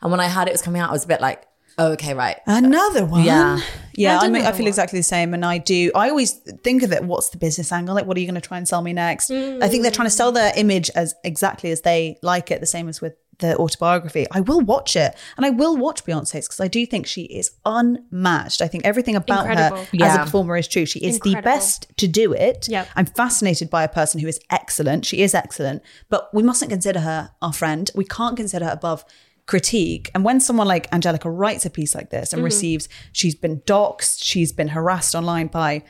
[0.01, 1.45] And when I heard it was coming out, I was a bit like,
[1.77, 2.37] oh, okay, right.
[2.45, 3.23] Another one.
[3.25, 3.59] Yeah.
[3.95, 5.33] Yeah, I, mean, I feel exactly the same.
[5.33, 6.31] And I do, I always
[6.63, 7.95] think of it, what's the business angle?
[7.95, 9.29] Like, what are you going to try and sell me next?
[9.29, 12.65] I think they're trying to sell their image as exactly as they like it, the
[12.65, 14.25] same as with the autobiography.
[14.31, 17.51] I will watch it and I will watch Beyonce's because I do think she is
[17.65, 18.61] unmatched.
[18.61, 19.85] I think everything about Incredible.
[19.85, 20.85] her as a performer is true.
[20.85, 22.67] She is the best to do it.
[22.69, 22.87] Yep.
[22.95, 25.05] I'm fascinated by a person who is excellent.
[25.05, 27.89] She is excellent, but we mustn't consider her our friend.
[27.95, 29.03] We can't consider her above
[29.45, 30.11] critique.
[30.13, 32.45] And when someone like Angelica writes a piece like this and mm-hmm.
[32.45, 35.83] receives, she's been doxxed, she's been harassed online by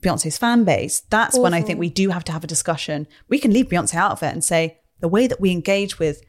[0.00, 3.06] Beyonce's fan base, that's when I think we do have to have a discussion.
[3.28, 6.22] We can leave Beyonce out of it and say the way that we engage with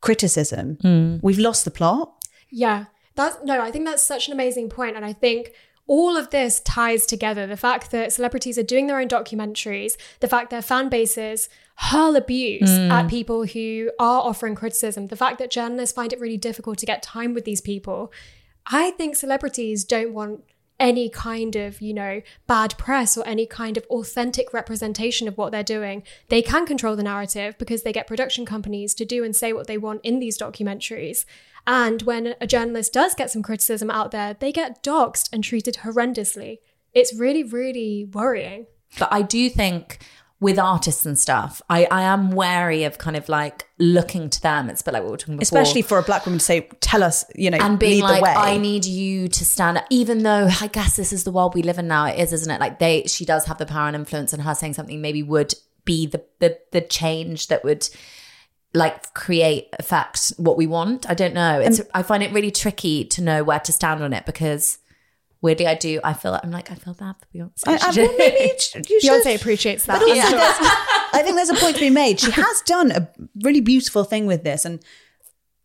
[0.00, 1.16] criticism, hmm.
[1.22, 2.24] we've lost the plot.
[2.50, 2.86] Yeah.
[3.16, 4.96] That's no, I think that's such an amazing point.
[4.96, 5.52] And I think
[5.86, 7.48] all of this ties together.
[7.48, 12.14] The fact that celebrities are doing their own documentaries, the fact their fan bases hurl
[12.14, 12.92] abuse hmm.
[12.92, 16.86] at people who are offering criticism, the fact that journalists find it really difficult to
[16.86, 18.12] get time with these people.
[18.66, 20.44] I think celebrities don't want
[20.80, 25.52] any kind of, you know, bad press or any kind of authentic representation of what
[25.52, 26.02] they're doing.
[26.28, 29.66] They can control the narrative because they get production companies to do and say what
[29.66, 31.26] they want in these documentaries.
[31.66, 35.78] And when a journalist does get some criticism out there, they get doxxed and treated
[35.82, 36.58] horrendously.
[36.94, 38.66] It's really, really worrying.
[38.98, 39.98] But I do think
[40.40, 44.70] with artists and stuff, I, I am wary of kind of like looking to them.
[44.70, 45.42] It's a bit like what we were talking about.
[45.42, 48.24] Especially for a black woman to say, tell us, you know, and being like, the
[48.24, 48.34] way.
[48.34, 51.62] I need you to stand up, even though I guess this is the world we
[51.62, 52.06] live in now.
[52.06, 52.58] It is, isn't it?
[52.58, 55.54] Like they, she does have the power and influence, and her saying something maybe would
[55.84, 57.88] be the the the change that would
[58.72, 61.08] like create affect what we want.
[61.08, 61.60] I don't know.
[61.60, 64.78] It's I find it really tricky to know where to stand on it because
[65.42, 66.00] weirdly I do.
[66.04, 67.62] I feel I'm like I feel bad for Beyonce.
[67.66, 70.00] I, I, well, maybe you should- Beyonce appreciates that.
[70.00, 70.38] But also, I'm sure.
[70.38, 70.56] there's,
[71.12, 72.20] I think there's a point to be made.
[72.20, 73.08] She has done a
[73.42, 74.82] really beautiful thing with this, and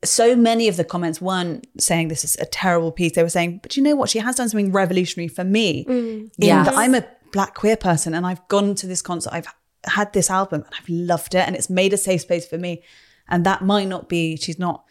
[0.04, 3.14] so many of the comments weren't saying this is a terrible piece.
[3.14, 4.10] They were saying, but you know what?
[4.10, 5.84] She has done something revolutionary for me.
[5.86, 5.90] Mm.
[5.90, 6.66] In Yes.
[6.68, 9.34] that I'm a black queer person, and I've gone to this concert.
[9.34, 9.48] I've
[9.86, 12.84] had this album, and I've loved it, and it's made a safe space for me.
[13.28, 14.36] And that might not be.
[14.38, 14.84] She's not.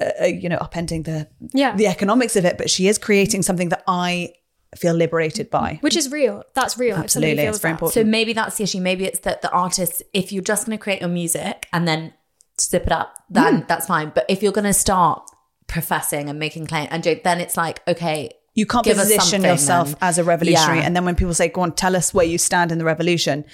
[0.00, 1.76] Uh, you know, upending the Yeah.
[1.76, 4.32] the economics of it, but she is creating something that I
[4.76, 5.78] feel liberated by.
[5.82, 6.42] Which is real.
[6.54, 6.96] That's real.
[6.96, 7.74] Absolutely, feels it's very that.
[7.76, 7.94] important.
[7.94, 8.80] So maybe that's the issue.
[8.80, 12.12] Maybe it's that the artist, if you're just going to create your music and then
[12.60, 13.62] zip it up, then Hmm.
[13.68, 14.10] that's fine.
[14.12, 15.22] But if you're going to start
[15.68, 19.50] professing and making claim and do, then it's like okay, You can't give position something
[19.50, 19.96] yourself then.
[20.00, 20.78] as a revolutionary.
[20.78, 20.86] Yeah.
[20.86, 23.44] And then when people say, go on, tell us where you stand in the revolution,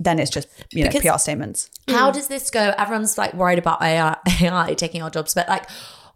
[0.00, 1.70] then it's just, you know, Because- PR statements.
[1.88, 2.74] How does this go?
[2.78, 5.68] Everyone's like worried about AI, AI taking our jobs, but like,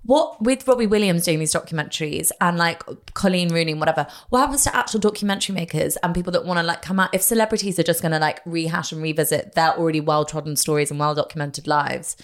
[0.07, 4.65] what with Robbie Williams doing these documentaries and like Coleen Rooney and whatever, what happens
[4.65, 7.15] to actual documentary makers and people that want to like come out?
[7.15, 10.91] If celebrities are just going to like rehash and revisit their already well trodden stories
[10.91, 12.17] and well documented lives.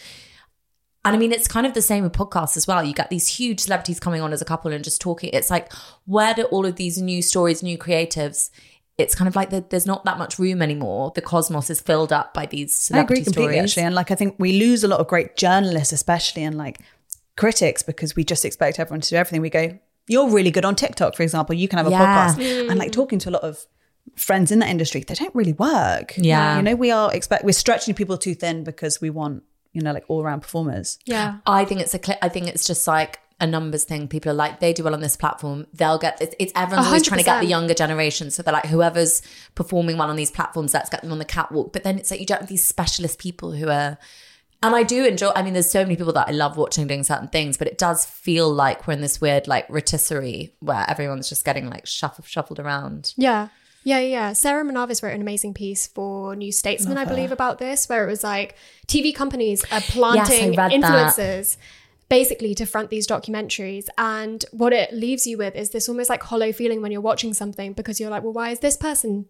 [1.06, 2.84] And I mean, it's kind of the same with podcasts as well.
[2.84, 5.30] You get these huge celebrities coming on as a couple and just talking.
[5.32, 5.72] It's like,
[6.04, 8.50] where do all of these new stories, new creatives?
[9.00, 11.12] It's kind of like the, there's not that much room anymore.
[11.14, 13.70] The cosmos is filled up by these I agree celebrity completely, stories.
[13.70, 13.82] actually.
[13.84, 16.80] And like, I think we lose a lot of great journalists, especially and like
[17.36, 19.40] critics, because we just expect everyone to do everything.
[19.42, 21.54] We go, you're really good on TikTok, for example.
[21.54, 22.34] You can have a Yeah.
[22.34, 22.68] podcast.
[22.70, 23.00] And like hmm.
[23.00, 23.66] talking to a lot of
[24.16, 26.14] friends in that industry, they don't really work.
[26.16, 26.56] Yeah.
[26.56, 29.92] You know, we are expect, we're stretching people too thin because we want, you know,
[29.92, 30.98] like all around performers.
[31.04, 31.38] yeah.
[31.46, 34.06] I think it's a cli I think it's just like a numbers thing.
[34.06, 35.66] People are like, they do well on this platform.
[35.72, 36.34] They'll get this.
[36.38, 38.30] It's everyone's always trying to get the younger generation.
[38.30, 39.22] So they're like, whoever's
[39.54, 41.72] performing well on these platforms, let's get them on the catwalk.
[41.72, 43.98] But then it's like you don't have these specialist people who are.
[44.62, 45.30] And I do enjoy.
[45.34, 47.78] I mean, there's so many people that I love watching doing certain things, but it
[47.78, 52.26] does feel like we're in this weird like rotisserie where everyone's just getting like shuffled
[52.26, 53.14] shuffled around.
[53.16, 53.48] Yeah.
[53.82, 54.32] Yeah, yeah.
[54.34, 58.10] Sarah Manavis wrote an amazing piece for New Statesman, I believe, about this, where it
[58.10, 58.54] was like
[58.86, 61.56] TV companies are planting read that.
[62.10, 63.86] Basically to front these documentaries.
[63.96, 67.32] And what it leaves you with is this almost like hollow feeling when you're watching
[67.32, 69.26] something because you're like, well, why is this person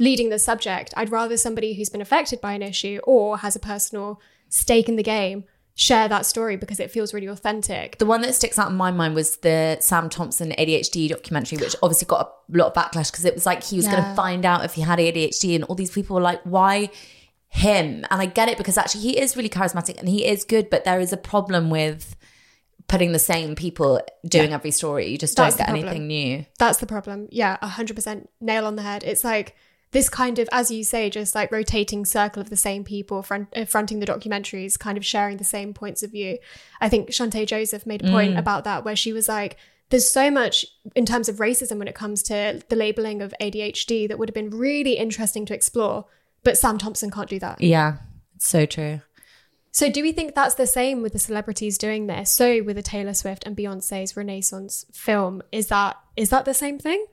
[0.00, 0.92] leading the subject?
[0.96, 4.96] I'd rather somebody who's been affected by an issue or has a personal stake in
[4.96, 7.98] the game share that story because it feels really authentic.
[7.98, 11.76] The one that sticks out in my mind was the Sam Thompson ADHD documentary, which
[11.82, 14.44] obviously got a lot of backlash because it was like he was going to find
[14.44, 16.90] out if he had ADHD, and all these people were like, "Why
[17.52, 20.70] him?" And I get it because actually he is really charismatic and he is good,
[20.70, 22.16] but there is a problem with
[22.88, 25.08] putting the same people doing every story.
[25.08, 26.44] You just That's don't get anything new.
[26.58, 27.28] That's the problem.
[27.30, 29.02] Yeah, 100% nail on the head.
[29.02, 29.56] It's like
[29.92, 33.48] this kind of, as you say, just like rotating circle of the same people front,
[33.54, 36.38] uh, fronting the documentaries, kind of sharing the same points of view.
[36.80, 39.56] I think Chanté Joseph made a point about that where she was like,
[39.90, 40.64] there's so much
[40.96, 44.34] in terms of racism when it comes to the labeling of ADHD that would have
[44.34, 46.06] been really interesting to explore,
[46.44, 47.60] but Sam Thompson can't do that.
[47.60, 47.98] Yeah,
[48.38, 49.00] so true.
[49.74, 52.30] So, do we think that's the same with the celebrities doing this?
[52.30, 56.78] So, with the Taylor Swift and Beyonce's Renaissance film, is that is that the same
[56.78, 57.06] thing?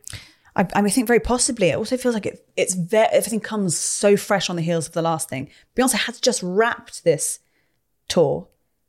[0.55, 1.69] I, I mean, I think very possibly.
[1.69, 4.93] It also feels like it, it's very, everything comes so fresh on the heels of
[4.93, 5.49] the last thing.
[5.75, 7.39] Beyonce has just wrapped this
[8.09, 8.47] tour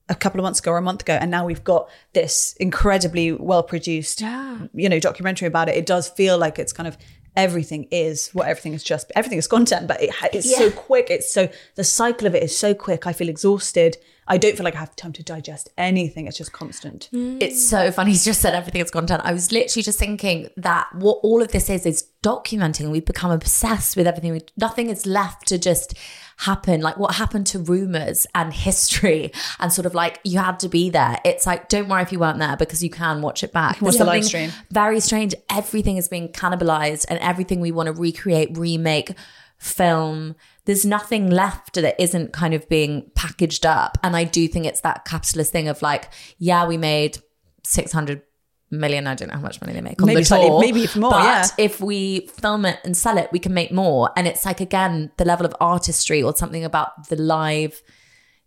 [0.09, 3.31] a couple of months ago or a month ago, and now we've got this incredibly
[3.31, 4.67] well produced, Yeah.
[4.75, 5.77] you know, documentary about it.
[5.77, 6.99] It does feel like it's kind of
[7.37, 11.09] everything is what everything is just everything is content, but it, it's so quick.
[11.11, 13.07] It's so the cycle of it is so quick.
[13.07, 13.97] I feel exhausted.
[14.31, 16.29] I don't feel like I have time to digest anything.
[16.29, 17.09] It's just constant.
[17.13, 17.43] Mm.
[17.43, 18.13] It's so funny.
[18.13, 19.23] He's just said everything is content.
[19.25, 22.93] I was literally just thinking that what all of this is is documenting.
[22.93, 24.31] We've become obsessed with everything.
[24.31, 25.95] We, nothing is left to just
[26.39, 26.81] happen.
[26.81, 30.91] Like what happened to rumors and history, and sort of like you had to be
[30.91, 31.19] there.
[31.25, 33.81] It's like don't worry if you weren't there because you can watch it back.
[33.99, 34.53] the live stream.
[34.71, 35.35] Very strange.
[35.51, 39.13] Everything is being cannibalized, and everything we want to recreate, remake,
[39.59, 40.37] film.
[40.67, 43.99] There's nothing left that isn't kind of being packaged up.
[44.03, 47.19] And I do think it's that capitalist thing of like, yeah, we made
[47.65, 48.23] 600
[48.71, 49.07] million.
[49.07, 50.61] I don't know how much money they make on Maybe the slightly- tour.
[50.61, 51.47] maybe even more, But yeah.
[51.59, 54.11] if we film it and sell it, we can make more.
[54.17, 57.83] And it's like, again, the level of artistry or something about the live,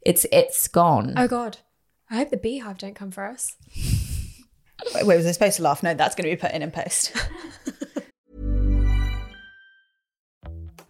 [0.01, 1.13] it's it's gone.
[1.17, 1.57] Oh God,
[2.09, 3.55] I hope the BeyHive don't come for us.
[4.95, 5.81] Wait, was I supposed to laugh?
[5.81, 7.11] No, that's going to be put in in post.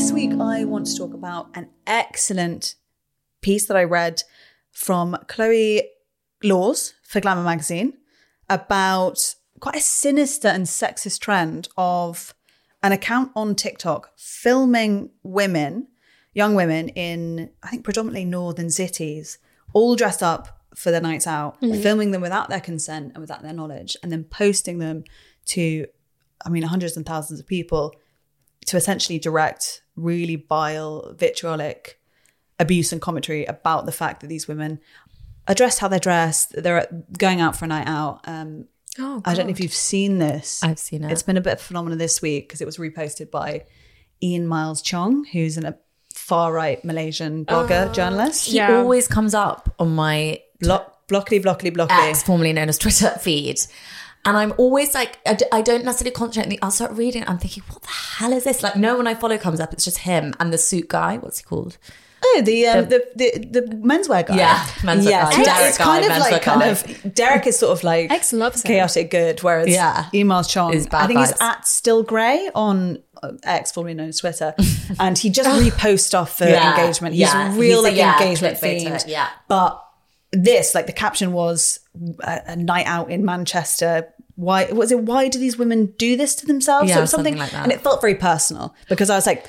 [0.00, 2.76] This week I want to talk about an excellent
[3.42, 4.22] piece that I read
[4.70, 5.82] from Chloe
[6.42, 7.98] Laws for Glamour magazine
[8.48, 12.32] about quite a sinister and sexist trend of
[12.82, 15.88] an account on TikTok filming women,
[16.32, 19.36] young women in I think predominantly northern cities,
[19.74, 21.78] all dressed up for their nights out, mm-hmm.
[21.82, 25.04] filming them without their consent and without their knowledge, and then posting them
[25.48, 25.84] to
[26.42, 27.94] I mean hundreds and thousands of people
[28.66, 32.00] to essentially direct really vile, vitriolic
[32.58, 34.78] abuse and commentary about the fact that these women
[35.48, 36.86] are dressed how they're dressed, they're
[37.18, 38.20] going out for a night out.
[38.26, 38.66] Um,
[38.98, 40.62] Oh, I don't know if you've seen this.
[40.64, 41.12] I've seen it.
[41.12, 43.64] It's been a bit of a phenomenon this week because it was reposted by
[44.20, 45.78] Ian Miles Cheong, who's an, a
[46.12, 48.46] far right Malaysian blogger, journalist.
[48.48, 48.78] he Yeah.
[48.78, 51.96] always comes up on my Block, blockly, blockly, blockly.
[52.10, 53.60] X, formerly known as Twitter feed.
[54.24, 56.58] And I'm always like, I, d- I don't necessarily concentrate.
[56.62, 57.24] I'll start reading.
[57.26, 58.62] I'm thinking, what the hell is this?
[58.62, 59.72] Like, no one I follow comes up.
[59.72, 61.16] It's just him and the suit guy.
[61.16, 61.78] What's he called?
[62.22, 64.36] Oh, the, um, the, the the menswear guy.
[64.36, 65.34] Yeah, menswear yes.
[65.34, 65.40] guy.
[65.40, 68.10] It's, Derek it's guy, kind of menswear like kind of Derek is sort of like
[68.10, 68.68] X loves him.
[68.68, 70.04] chaotic good, whereas Yeah.
[70.12, 74.10] Emails Chong, Is bad I think he's at Still Grey on uh, X, formerly known
[74.10, 74.54] as Twitter,
[75.00, 77.14] and he just reposts stuff for Yeah, engagement.
[77.14, 77.56] He's yeah.
[77.56, 79.04] real He's a- like yeah, engagement themed.
[79.08, 79.30] yeah.
[79.48, 79.82] but
[80.32, 81.79] this like the caption was
[82.20, 84.12] a, a night out in Manchester.
[84.36, 85.00] Why was it?
[85.00, 86.88] Why do these women do this to themselves?
[86.88, 87.62] Yeah, So it was something something, like that.
[87.64, 89.44] and it felt very personal because I was like,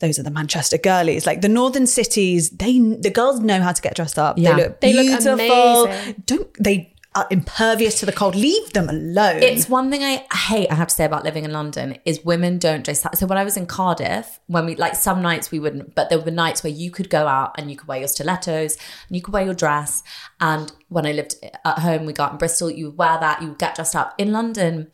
[0.00, 1.26] those are the Manchester girlies.
[1.26, 4.38] Like the northern cities, they the girls know how to get dressed up.
[4.38, 4.54] Yeah.
[4.54, 5.84] They look They look beautiful.
[5.86, 6.22] amazing.
[6.26, 8.34] Don't they are impervious to the cold?
[8.34, 9.42] Leave them alone.
[9.42, 12.58] It's one thing I hate, I have to say about living in London is women
[12.58, 13.04] don't dress.
[13.14, 16.20] So when I was in Cardiff, when we like some nights we wouldn't, but there
[16.20, 18.76] were nights where you could go out and you could wear your stilettos
[19.08, 20.02] and you could wear your dress.
[20.40, 23.74] And when I lived at home, we got in Bristol, you wear that, you get
[23.74, 24.14] dressed up.
[24.18, 24.90] In London,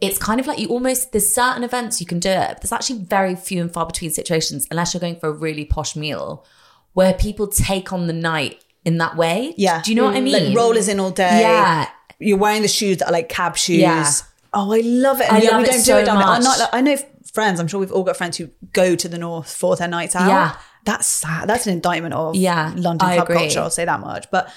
[0.00, 2.72] it's kind of like you almost there's certain events you can do it, but there's
[2.72, 6.46] actually very few and far between situations, unless you're going for a really posh meal,
[6.94, 9.54] where people take on the night in that way.
[9.56, 9.82] yeah.
[9.82, 10.24] Do you know what I mm.
[10.24, 10.48] mean?
[10.48, 11.40] Like rollers in all day.
[11.40, 11.88] Yeah.
[12.18, 13.78] You're wearing the shoes that are like cab shoes.
[13.78, 14.10] Yeah.
[14.52, 15.32] Oh, I love it.
[15.32, 16.26] I yeah, love we don't so do it down there.
[16.26, 16.58] I'm much.
[16.58, 16.96] not, I know
[17.32, 17.60] friends.
[17.60, 20.28] I'm sure we've all got friends who go to the north for their nights out.
[20.28, 20.56] Yeah.
[20.84, 21.48] That's sad.
[21.48, 23.36] That's an indictment of Yeah, London I club agree.
[23.42, 23.60] culture.
[23.60, 24.30] I'll say that much.
[24.30, 24.52] But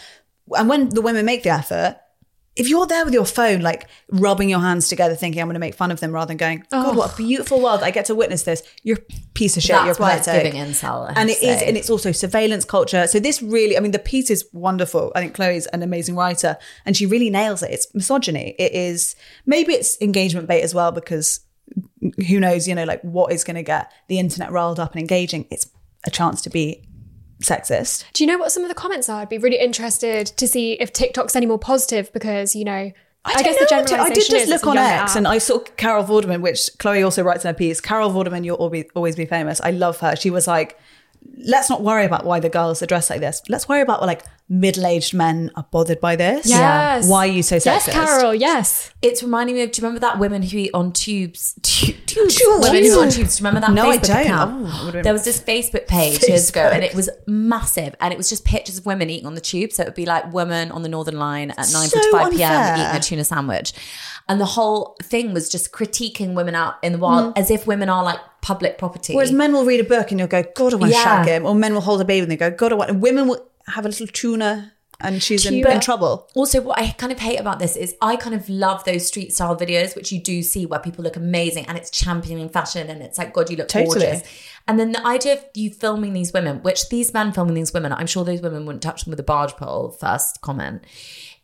[0.58, 1.98] and when the women make the effort,
[2.56, 5.60] if you're there with your phone, like rubbing your hands together, thinking I'm going to
[5.60, 7.82] make fun of them, rather than going, God, what a beautiful world!
[7.82, 8.62] I get to witness this.
[8.84, 9.76] You're a piece of shit.
[9.76, 13.08] That's you're why it's giving incel, I and it is, and it's also surveillance culture.
[13.08, 15.12] So this really, I mean, the piece is wonderful.
[15.16, 17.72] I think Chloe's an amazing writer, and she really nails it.
[17.72, 18.56] It's misogyny.
[18.60, 21.40] It is maybe it's engagement bait as well because
[22.28, 25.02] who knows, you know, like what is going to get the internet riled up and
[25.02, 25.48] engaging.
[25.50, 25.68] It's
[26.06, 26.88] a chance to be
[27.42, 28.06] sexist.
[28.14, 29.22] Do you know what some of the comments are?
[29.22, 32.92] I'd be really interested to see if TikTok's any more positive because, you know,
[33.26, 35.18] I, don't guess the generalization I did just look on X app.
[35.18, 37.80] and I saw Carol Vorderman, which Chloe also writes in her piece.
[37.80, 38.56] Carol Vorderman, you'll
[38.96, 39.62] always be famous.
[39.62, 40.16] I love her.
[40.16, 40.78] She was like,
[41.46, 43.42] let's not worry about why the girls are dressed like this.
[43.50, 46.46] Let's worry about what like middle-aged men are bothered by this.
[46.48, 47.08] Yes.
[47.08, 47.66] Why are you so sexist?
[47.66, 48.92] Yes, Carol, yes.
[49.02, 49.72] It's reminding me of.
[49.72, 51.56] Do you remember that women who eat on tubes?
[51.64, 52.36] Tu- tubes.
[52.36, 52.60] Tubes.
[52.68, 53.38] Women who eat on tubes.
[53.38, 53.74] Do you remember that?
[53.74, 54.22] No, I Facebook don't.
[54.26, 54.52] Account?
[54.52, 57.96] Oh, that would've been- there was this Facebook page years ago, and it was massive,
[58.00, 59.72] and it was just pictures of women eating on the tube.
[59.72, 62.52] So it would be like women on the Northern Line at nine So forty-five p.m.
[62.52, 62.86] unfair.
[62.88, 63.74] eating a tuna sandwich,
[64.28, 67.40] and the whole thing was just critiquing women out in the wild mm.
[67.40, 69.16] as if women are like public property.
[69.16, 71.04] Whereas men will read a book and you'll go, God, I want to Yeah.
[71.04, 71.46] shag him.
[71.46, 72.90] Or men will hold a baby and they go, God, I want.
[72.90, 76.30] And women will have a little tuna and she's in, in trouble.
[76.34, 79.34] Also, what I kind of hate about this is I kind of love those street
[79.34, 83.02] style videos, which you do see where people look amazing and it's championing fashion and
[83.02, 84.00] it's like, God, you look Totally.
[84.00, 84.24] gorgeous.
[84.68, 87.92] And then the idea of you filming these women, which these men filming these women,
[87.92, 90.84] I'm sure those women wouldn't touch them with a barge pole, first comment.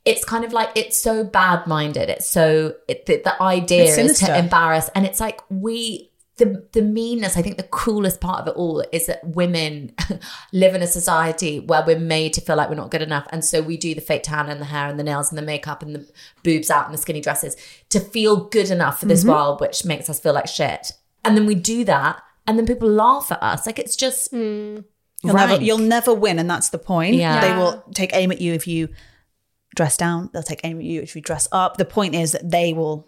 [0.05, 2.09] It's kind of like, it's so bad minded.
[2.09, 4.89] It's so, it, the, the idea It's is to embarrass.
[4.95, 8.83] And it's like, we, the, the meanness, I think the cruelest part of it all
[8.93, 9.93] is that women
[10.53, 13.27] live in a society where we're made to feel like we're not good enough.
[13.31, 15.41] And so we do the fake tan and the hair and the nails and the
[15.43, 16.09] makeup and the
[16.43, 17.57] boobs out and the skinny dresses
[17.89, 19.29] to feel good enough for this Mm-hmm.
[19.31, 20.93] world, which makes us feel like shit.
[21.25, 22.21] And then we do that.
[22.47, 23.65] And then people laugh at us.
[23.65, 24.31] Like it's just
[25.21, 27.15] You'll never, you'll never win, and that's the point.
[27.15, 27.41] Yeah.
[27.41, 28.87] They will take aim at you if you
[29.75, 30.29] dress down.
[30.33, 31.77] They'll take aim at you if you dress up.
[31.77, 33.07] The point is that they will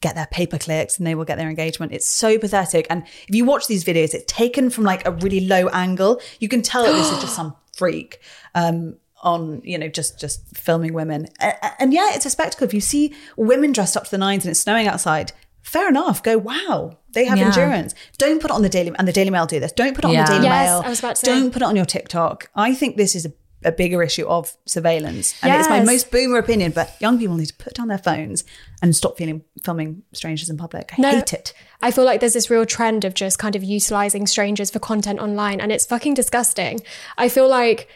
[0.00, 1.92] get their paper clicks and they will get their engagement.
[1.92, 2.86] It's so pathetic.
[2.88, 6.20] And if you watch these videos, it's taken from like a really low angle.
[6.38, 8.20] You can tell that this is just some freak.
[8.54, 12.72] Um, on you know just just filming women and, and yeah it's a spectacle if
[12.72, 15.30] you see women dressed up to the nines and it's snowing outside
[15.60, 17.48] fair enough go wow they have Yeah.
[17.48, 20.06] endurance don't put it on the daily and the daily mail do this don't put
[20.06, 20.24] it on Yeah.
[20.24, 21.26] the daily Yes, mail I was about to say.
[21.34, 23.32] don't put it on your tiktok i think this is a,
[23.64, 27.46] a bigger issue of surveillance and it's my most boomer opinion but young people need
[27.46, 28.42] to put down their phones
[28.80, 31.10] and stop feeling filming strangers in public i No.
[31.10, 31.52] hate it
[31.82, 35.18] I feel like there's this real trend of just kind of utilizing strangers for content
[35.18, 36.80] online, and it's fucking disgusting.
[37.16, 37.88] I feel like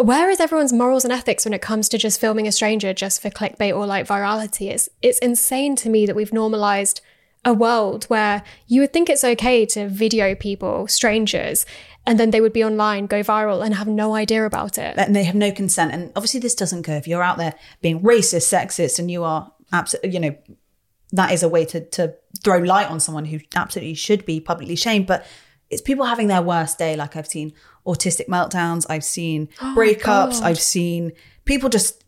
[0.00, 3.20] where is everyone's morals and ethics when it comes to just filming a stranger just
[3.20, 4.70] for clickbait or like virality?
[4.70, 7.00] It's it's insane to me that we've normalized
[7.46, 11.64] a world where you would think it's okay to video people, strangers,
[12.04, 14.98] and then they would be online, go viral, and have no idea about it.
[14.98, 15.92] and they have no consent.
[15.92, 19.52] And obviously, this doesn't go if you're out there being racist, sexist, and you are
[19.72, 20.36] absolutely, you know,
[21.12, 24.76] that is a way to to throw light on someone who absolutely should be publicly
[24.76, 25.06] shamed.
[25.06, 25.24] But
[25.70, 26.96] it's people having their worst day.
[26.96, 27.52] Like I've seen
[27.86, 31.12] autistic meltdowns, I've seen oh breakups, I've seen
[31.44, 32.02] people just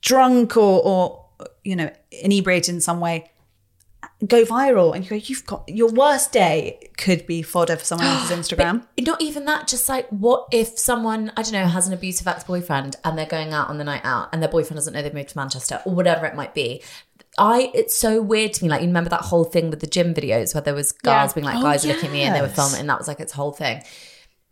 [0.00, 1.26] drunk or or
[1.62, 3.30] you know inebriated in some way
[4.26, 8.06] go viral and you go you've got your worst day could be fodder for someone
[8.06, 11.92] else's instagram Not even that, just like what if someone, I don't know, has an
[11.94, 14.92] abusive ex boyfriend and they're going out on the night out and their boyfriend doesn't
[14.94, 16.82] know they've moved to Manchester or whatever it might be.
[17.36, 18.70] I it's so weird to me.
[18.70, 21.34] Like you remember that whole thing with the gym videos where there was girls Yeah.
[21.34, 23.18] being like, Oh, guys look at me and they were filming and that was like
[23.20, 23.82] its whole thing.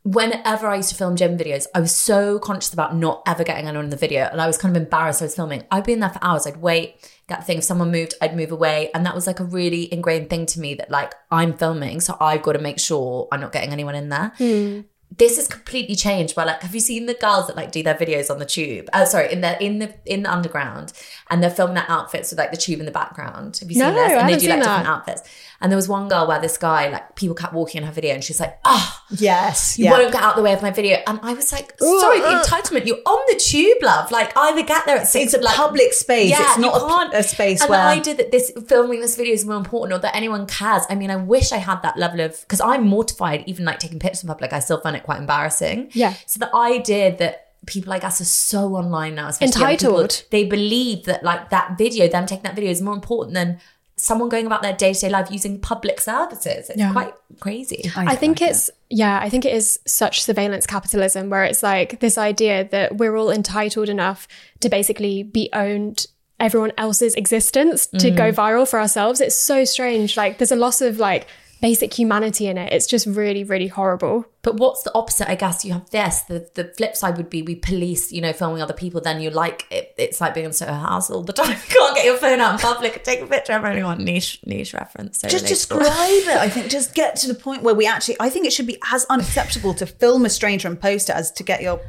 [0.05, 3.69] Whenever I used to film gym videos, I was so conscious about not ever getting
[3.69, 5.63] anyone in the video and I was kind of embarrassed I was filming.
[5.71, 6.97] I'd be in there for hours, I'd wait,
[7.41, 7.59] the thing.
[7.59, 8.91] If someone moved, I'd move away.
[8.95, 12.17] And that was like a really ingrained thing to me that like I'm filming, so
[12.21, 14.81] I've got to make sure I'm not getting anyone in there hmm.
[15.19, 17.95] This has completely changed by like have you seen the girls that like do their
[17.95, 18.89] videos on the tube?
[18.93, 20.93] Oh sorry in the in the in the underground
[21.31, 23.57] and they're filming their outfits with like the tube in the background.
[23.59, 24.13] Have you seen No, this?
[24.13, 24.65] I and they do like that.
[24.65, 25.23] different outfits.
[25.61, 28.15] And there was one girl where this guy like people kept walking in her video
[28.15, 30.99] and she's like oh yes you won't get out the way of my video.
[31.07, 32.43] And I was like sorry the uh.
[32.45, 34.11] entitlement you're on the tube love.
[34.11, 36.35] Like either get there at six it's a like, public space.
[36.39, 39.45] It's you not a space and where the idea that this filming this video is
[39.45, 40.83] more important or that anyone cares.
[40.89, 43.99] I mean, I wish I had that level of because I'm mortified, even like taking
[43.99, 44.53] pictures in public.
[44.53, 45.91] I still find it quite embarrassing.
[45.93, 46.15] Yeah.
[46.27, 50.25] So the idea that people, like us are so online now, especially young people, Entitled.
[50.31, 53.61] they believe that like that video, them taking that video, is more important than
[53.97, 56.69] someone going about their day to day life using public services.
[56.71, 56.93] It's Yeah.
[56.93, 57.91] quite crazy.
[57.95, 62.19] I think it's yeah, I think it is such surveillance capitalism where it's like this
[62.19, 64.27] idea that we're all entitled enough
[64.61, 66.07] to basically be owned
[66.41, 68.35] everyone else's existence to go mm.
[68.35, 69.21] viral for ourselves.
[69.21, 70.17] It's so strange.
[70.17, 71.29] Like there's a loss of like
[71.63, 72.73] basic humanity in it.
[72.73, 74.27] It's just really, really horrible.
[74.43, 75.31] But what's the opposite?
[75.31, 76.23] I guess you have this.
[76.23, 79.01] The the flip side would be we police, you know, filming other people.
[79.01, 81.53] Then you're like it, it's like being in Soho House all the time.
[81.53, 84.05] You can't get your phone out in public and take a picture of anyone.
[84.05, 85.21] Niche niche reference.
[85.21, 85.49] So just relatable.
[85.49, 86.37] describe it.
[86.37, 88.17] I think just get to the point where we actually.
[88.21, 91.31] I think it should be as unacceptable to film a stranger and post it as
[91.33, 91.81] to get your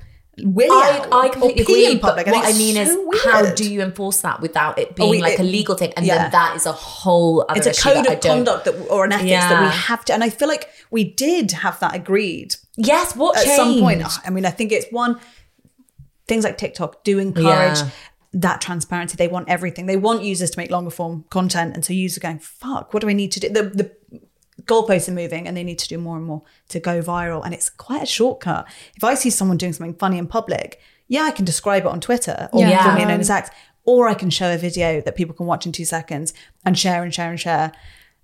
[0.42, 2.00] willy I, I completely agree.
[2.00, 2.26] public.
[2.26, 4.94] But what I mean it's is, so how do you enforce that without it oh,
[4.96, 5.94] being we- like a legal thing?
[5.96, 6.24] And yeah.
[6.24, 9.30] then that is a whole other It's a code of conduct that, or an ethics
[9.30, 10.14] that we have to.
[10.14, 14.04] And I feel like we did have that agreed Yes, what at some point.
[14.26, 15.20] I mean, I think it's one
[16.28, 17.90] things like TikTok do encourage Yeah.
[18.34, 19.16] that transparency.
[19.18, 19.86] They want everything.
[19.86, 23.02] They want users to make longer form content, and so users are going, "Fuck, what
[23.02, 23.92] do I need to do?" The the
[24.64, 27.43] goalposts are moving, and they need to do more and more to go viral.
[27.43, 28.68] And it's quite a shortcut.
[28.95, 31.99] If I see someone doing something funny in public, yeah, I can describe it on
[31.99, 32.84] Twitter or Yeah.
[32.84, 33.49] formerly known as X,
[33.86, 36.34] or I can show a video that people can watch in two seconds
[36.66, 37.72] and share and share and share.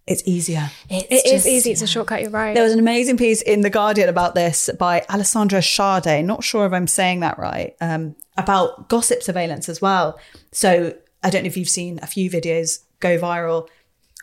[0.07, 0.71] It's easier.
[0.89, 1.71] It's It is just- easy.
[1.71, 2.21] It's a shortcut.
[2.21, 2.55] You're right.
[2.55, 6.25] There was an amazing piece in The Guardian about this by Alessandra Sade.
[6.25, 7.75] Not sure if I'm saying that right.
[7.79, 10.17] Um, about gossip surveillance as well.
[10.51, 13.67] So I don't know if you've seen a few videos go viral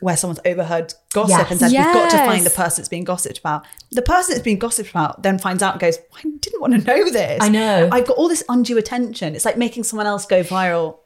[0.00, 1.50] where someone's overheard gossip Yes.
[1.50, 3.64] and said, We've got to find the person that's being gossiped about.
[3.92, 6.78] The person that's being gossiped about then finds out and goes, I didn't want to
[6.80, 7.38] know this.
[7.42, 7.88] I know.
[7.90, 9.34] I've got all this undue attention.
[9.34, 10.98] It's like making someone else go viral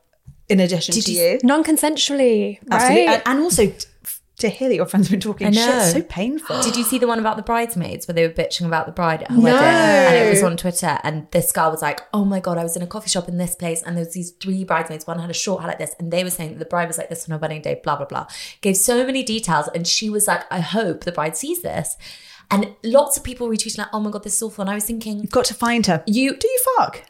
[0.48, 1.38] in addition to you.
[1.44, 3.06] Non-consensually, Absolutely.
[3.06, 3.14] right?
[3.14, 3.72] And, and also
[4.40, 6.00] to hear that your friends have been talking I shit, it's know.
[6.00, 6.62] so painful.
[6.62, 9.22] Did you see the one about the bridesmaids where they were bitching about the bride
[9.22, 9.42] at her No.
[9.44, 9.58] wedding?
[9.60, 10.98] And it was on Twitter.
[11.04, 13.38] And this guy was like, Oh my God, I was in a coffee shop in
[13.38, 15.06] this place and there was these three bridesmaids.
[15.06, 15.94] One had a short hair like this.
[15.98, 17.96] And they were saying that the bride was like this on her wedding day, blah,
[17.96, 18.26] blah, blah.
[18.60, 19.68] Gave so many details.
[19.74, 21.96] And she was like, I hope the bride sees this.
[22.52, 24.62] And lots of people retweeting like, Oh my God, this is awful.
[24.62, 26.02] And I was thinking, You've got to find her.
[26.06, 27.04] You- do you fuck?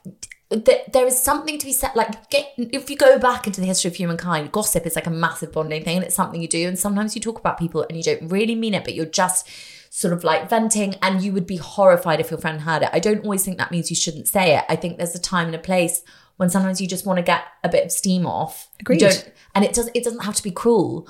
[0.50, 3.66] That there is something to be said like get, if you go back into the
[3.66, 6.66] history of humankind gossip is like a massive bonding thing and it's something you do
[6.66, 9.48] and sometimes you talk about people and you don't really mean it but you're just
[9.90, 12.98] sort of like venting and you would be horrified if your friend heard it i
[12.98, 15.54] don't always think that means you shouldn't say it i think there's a time and
[15.54, 16.02] a place
[16.36, 19.00] when sometimes you just want to get a bit of steam off You Agreed.
[19.00, 21.08] don't, and it does it doesn't have to be cruel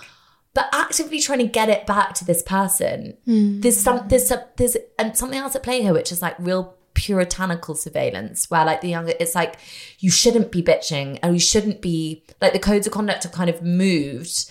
[0.52, 3.16] but actively trying to get it back to this person.
[3.24, 3.60] Hmm.
[3.60, 6.76] There's some there's some, there's and something else at play here, which is like real
[7.04, 9.56] puritanical surveillance, where like the younger, it's like
[10.00, 13.48] you shouldn't be bitching and you shouldn't be like the codes of conduct have kind
[13.48, 14.50] of moved.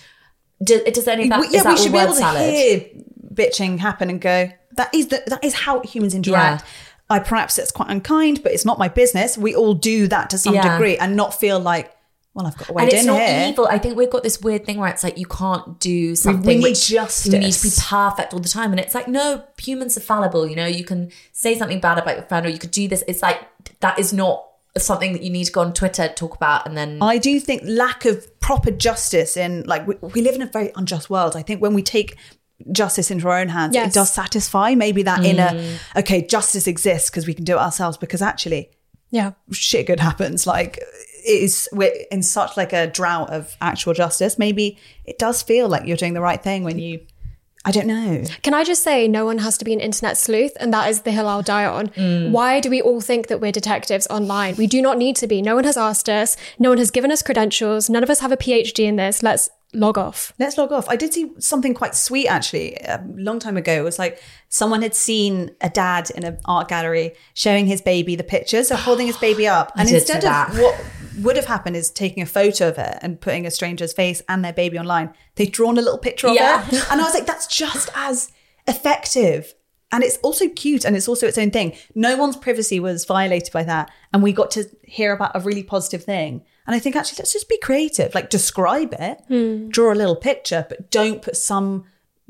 [0.62, 1.40] Does, does any of that?
[1.40, 2.86] We- yeah, that we should be able to hear
[3.32, 4.50] bitching happen and go.
[4.72, 6.62] That is the, that is how humans interact.
[6.62, 6.68] Yeah.
[7.16, 9.38] I perhaps it's quite unkind, but it's not my business.
[9.38, 10.72] We all do that to some Yeah.
[10.72, 11.92] degree, and not feel like,
[12.44, 13.48] well, I've got to wade and it's not here.
[13.48, 13.66] evil.
[13.68, 16.58] I think we've got this weird thing where it's like you can't do something.
[16.58, 17.32] need which justice.
[17.32, 20.46] You need to be perfect all the time, and it's like no, humans are fallible.
[20.46, 23.02] You know, you can say something bad about your friend, or you could do this.
[23.08, 23.40] It's like
[23.80, 24.44] that is not
[24.78, 27.62] something that you need to go on Twitter talk about, and then I do think
[27.64, 31.34] lack of proper justice in like we, we live in a very unjust world.
[31.36, 32.16] I think when we take
[32.72, 33.90] justice into our own hands, Yes.
[33.90, 35.78] it does satisfy maybe that inner Mm.
[36.00, 37.96] okay, justice exists because we can do it ourselves.
[37.96, 38.70] Because actually,
[39.10, 39.32] Yeah.
[39.50, 40.46] shit good happens.
[40.46, 40.78] Like
[41.30, 44.38] is we're in such like a drought of actual justice.
[44.38, 47.00] Maybe it does feel like you're doing the right thing when you.
[47.62, 48.24] I don't know.
[48.42, 51.02] Can I just say, no one has to be an internet sleuth, and that is
[51.02, 51.88] the hill I'll die on.
[51.88, 52.30] Mm.
[52.30, 54.56] Why do we all think that we're detectives online?
[54.56, 55.42] We do not need to be.
[55.42, 56.38] No one has asked us.
[56.58, 57.90] No one has given us credentials.
[57.90, 59.22] None of us have a PhD in this.
[59.22, 60.32] Let's log off.
[60.38, 60.88] Let's log off.
[60.88, 63.72] I did see something quite sweet actually a long time ago.
[63.72, 68.16] It was like someone had seen a dad in an art gallery showing his baby
[68.16, 69.72] the pictures, so holding his baby up.
[69.76, 70.80] And did instead of what
[71.18, 74.44] would have happened is taking a photo of it and putting a stranger's face and
[74.44, 76.66] their baby online, they'd drawn a little picture of Yeah.
[76.66, 76.84] it.
[76.90, 78.30] And I was like, that's just as
[78.66, 79.54] effective.
[79.92, 81.74] And it's also cute and it's also its own thing.
[81.94, 83.90] No one's privacy was violated by that.
[84.12, 86.42] And we got to hear about a really positive thing.
[86.66, 88.14] And I think actually, let's just be creative.
[88.14, 89.68] Like, describe it, hmm.
[89.70, 91.86] draw a little picture, but don't put some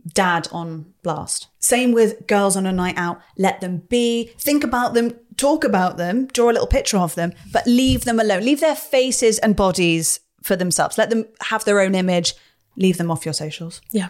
[0.07, 1.49] dad on blast.
[1.59, 3.21] Same with girls on a night out.
[3.37, 7.33] Let them be, think about them, talk about them, draw a little picture of them,
[7.53, 8.45] but leave them alone.
[8.45, 10.99] Leave their faces and bodies for themselves.
[10.99, 12.35] Let them have their own image.
[12.77, 13.81] Leave them off your socials.
[13.91, 14.09] Yeah.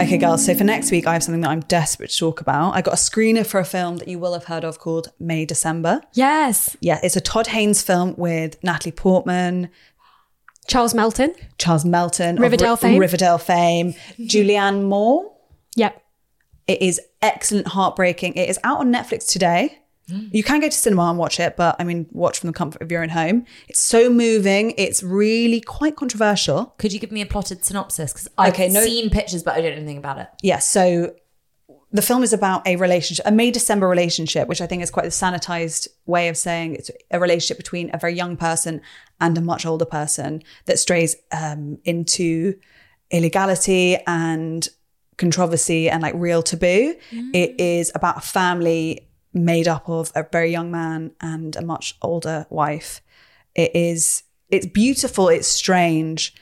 [0.00, 0.44] Okay, girls.
[0.44, 2.74] So for next week, I have something that I'm desperate to talk about.
[2.74, 5.46] I got a screener for a film that you will have heard of called May
[5.46, 6.02] December.
[6.12, 6.76] Yes.
[6.80, 9.70] Yeah, it's a Todd Haynes film with Natalie Portman,
[10.66, 11.34] Charles Melton.
[11.58, 12.98] Charles Melton, of Riverdale Ri- fame.
[12.98, 15.32] Riverdale fame, Julianne Moore.
[15.76, 16.02] Yep.
[16.66, 18.34] It is excellent, heartbreaking.
[18.34, 19.80] It is out on Netflix today.
[20.06, 22.82] You can go to cinema and watch it, but I mean, watch from the comfort
[22.82, 23.46] of your own home.
[23.68, 24.74] It's so moving.
[24.76, 26.74] It's really quite controversial.
[26.76, 28.12] could you give me a plotted synopsis?
[28.12, 30.28] Because I've Okay, no- seen pictures, but I don't know anything about it.
[30.42, 31.14] Yeah, so
[31.94, 35.06] the film is about a relationship, a May December relationship, which I think is quite
[35.06, 38.82] a sanitized way of saying it's a relationship between a very young person
[39.20, 42.58] and a much older person that strays um, into
[43.12, 44.68] illegality and
[45.18, 46.96] controversy and like real taboo.
[47.32, 51.94] It is about a family made up of a very young man and a much
[52.02, 53.02] older wife.
[53.54, 56.34] It is it's beautiful, it's strange.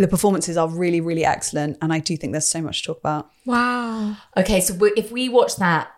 [0.00, 2.98] The performances are really, really excellent, and I do think there's so much to talk
[3.00, 3.30] about.
[3.44, 4.16] Wow.
[4.36, 5.90] Okay, so we, if we watch that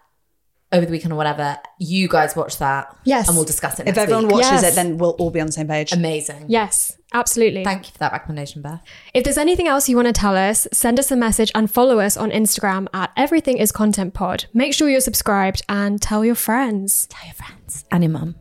[0.73, 2.97] over the weekend or whatever, you guys watch that.
[3.05, 3.29] Yes.
[3.29, 4.33] And we'll discuss it If everyone week.
[4.33, 4.73] watches Yes.
[4.73, 5.93] it, then we'll all be on the same page.
[5.93, 6.47] Amazing.
[6.49, 6.97] Yes.
[7.13, 7.63] Absolutely.
[7.63, 8.81] Thank you for that recommendation, Beth.
[9.15, 12.01] If there's anything else you want to tell us, send us a message and follow
[12.01, 14.47] us on Instagram at Everything Is Content Pod.
[14.55, 18.35] Make sure you're subscribed and tell your friends Tell your friends and your mum.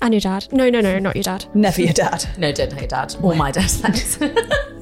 [0.00, 0.46] and your dad.
[0.52, 1.44] No, no, no, not your dad.
[1.52, 2.24] Never your dad.
[2.38, 3.68] No, don't tell your dad or my dad.
[3.70, 4.18] Thanks.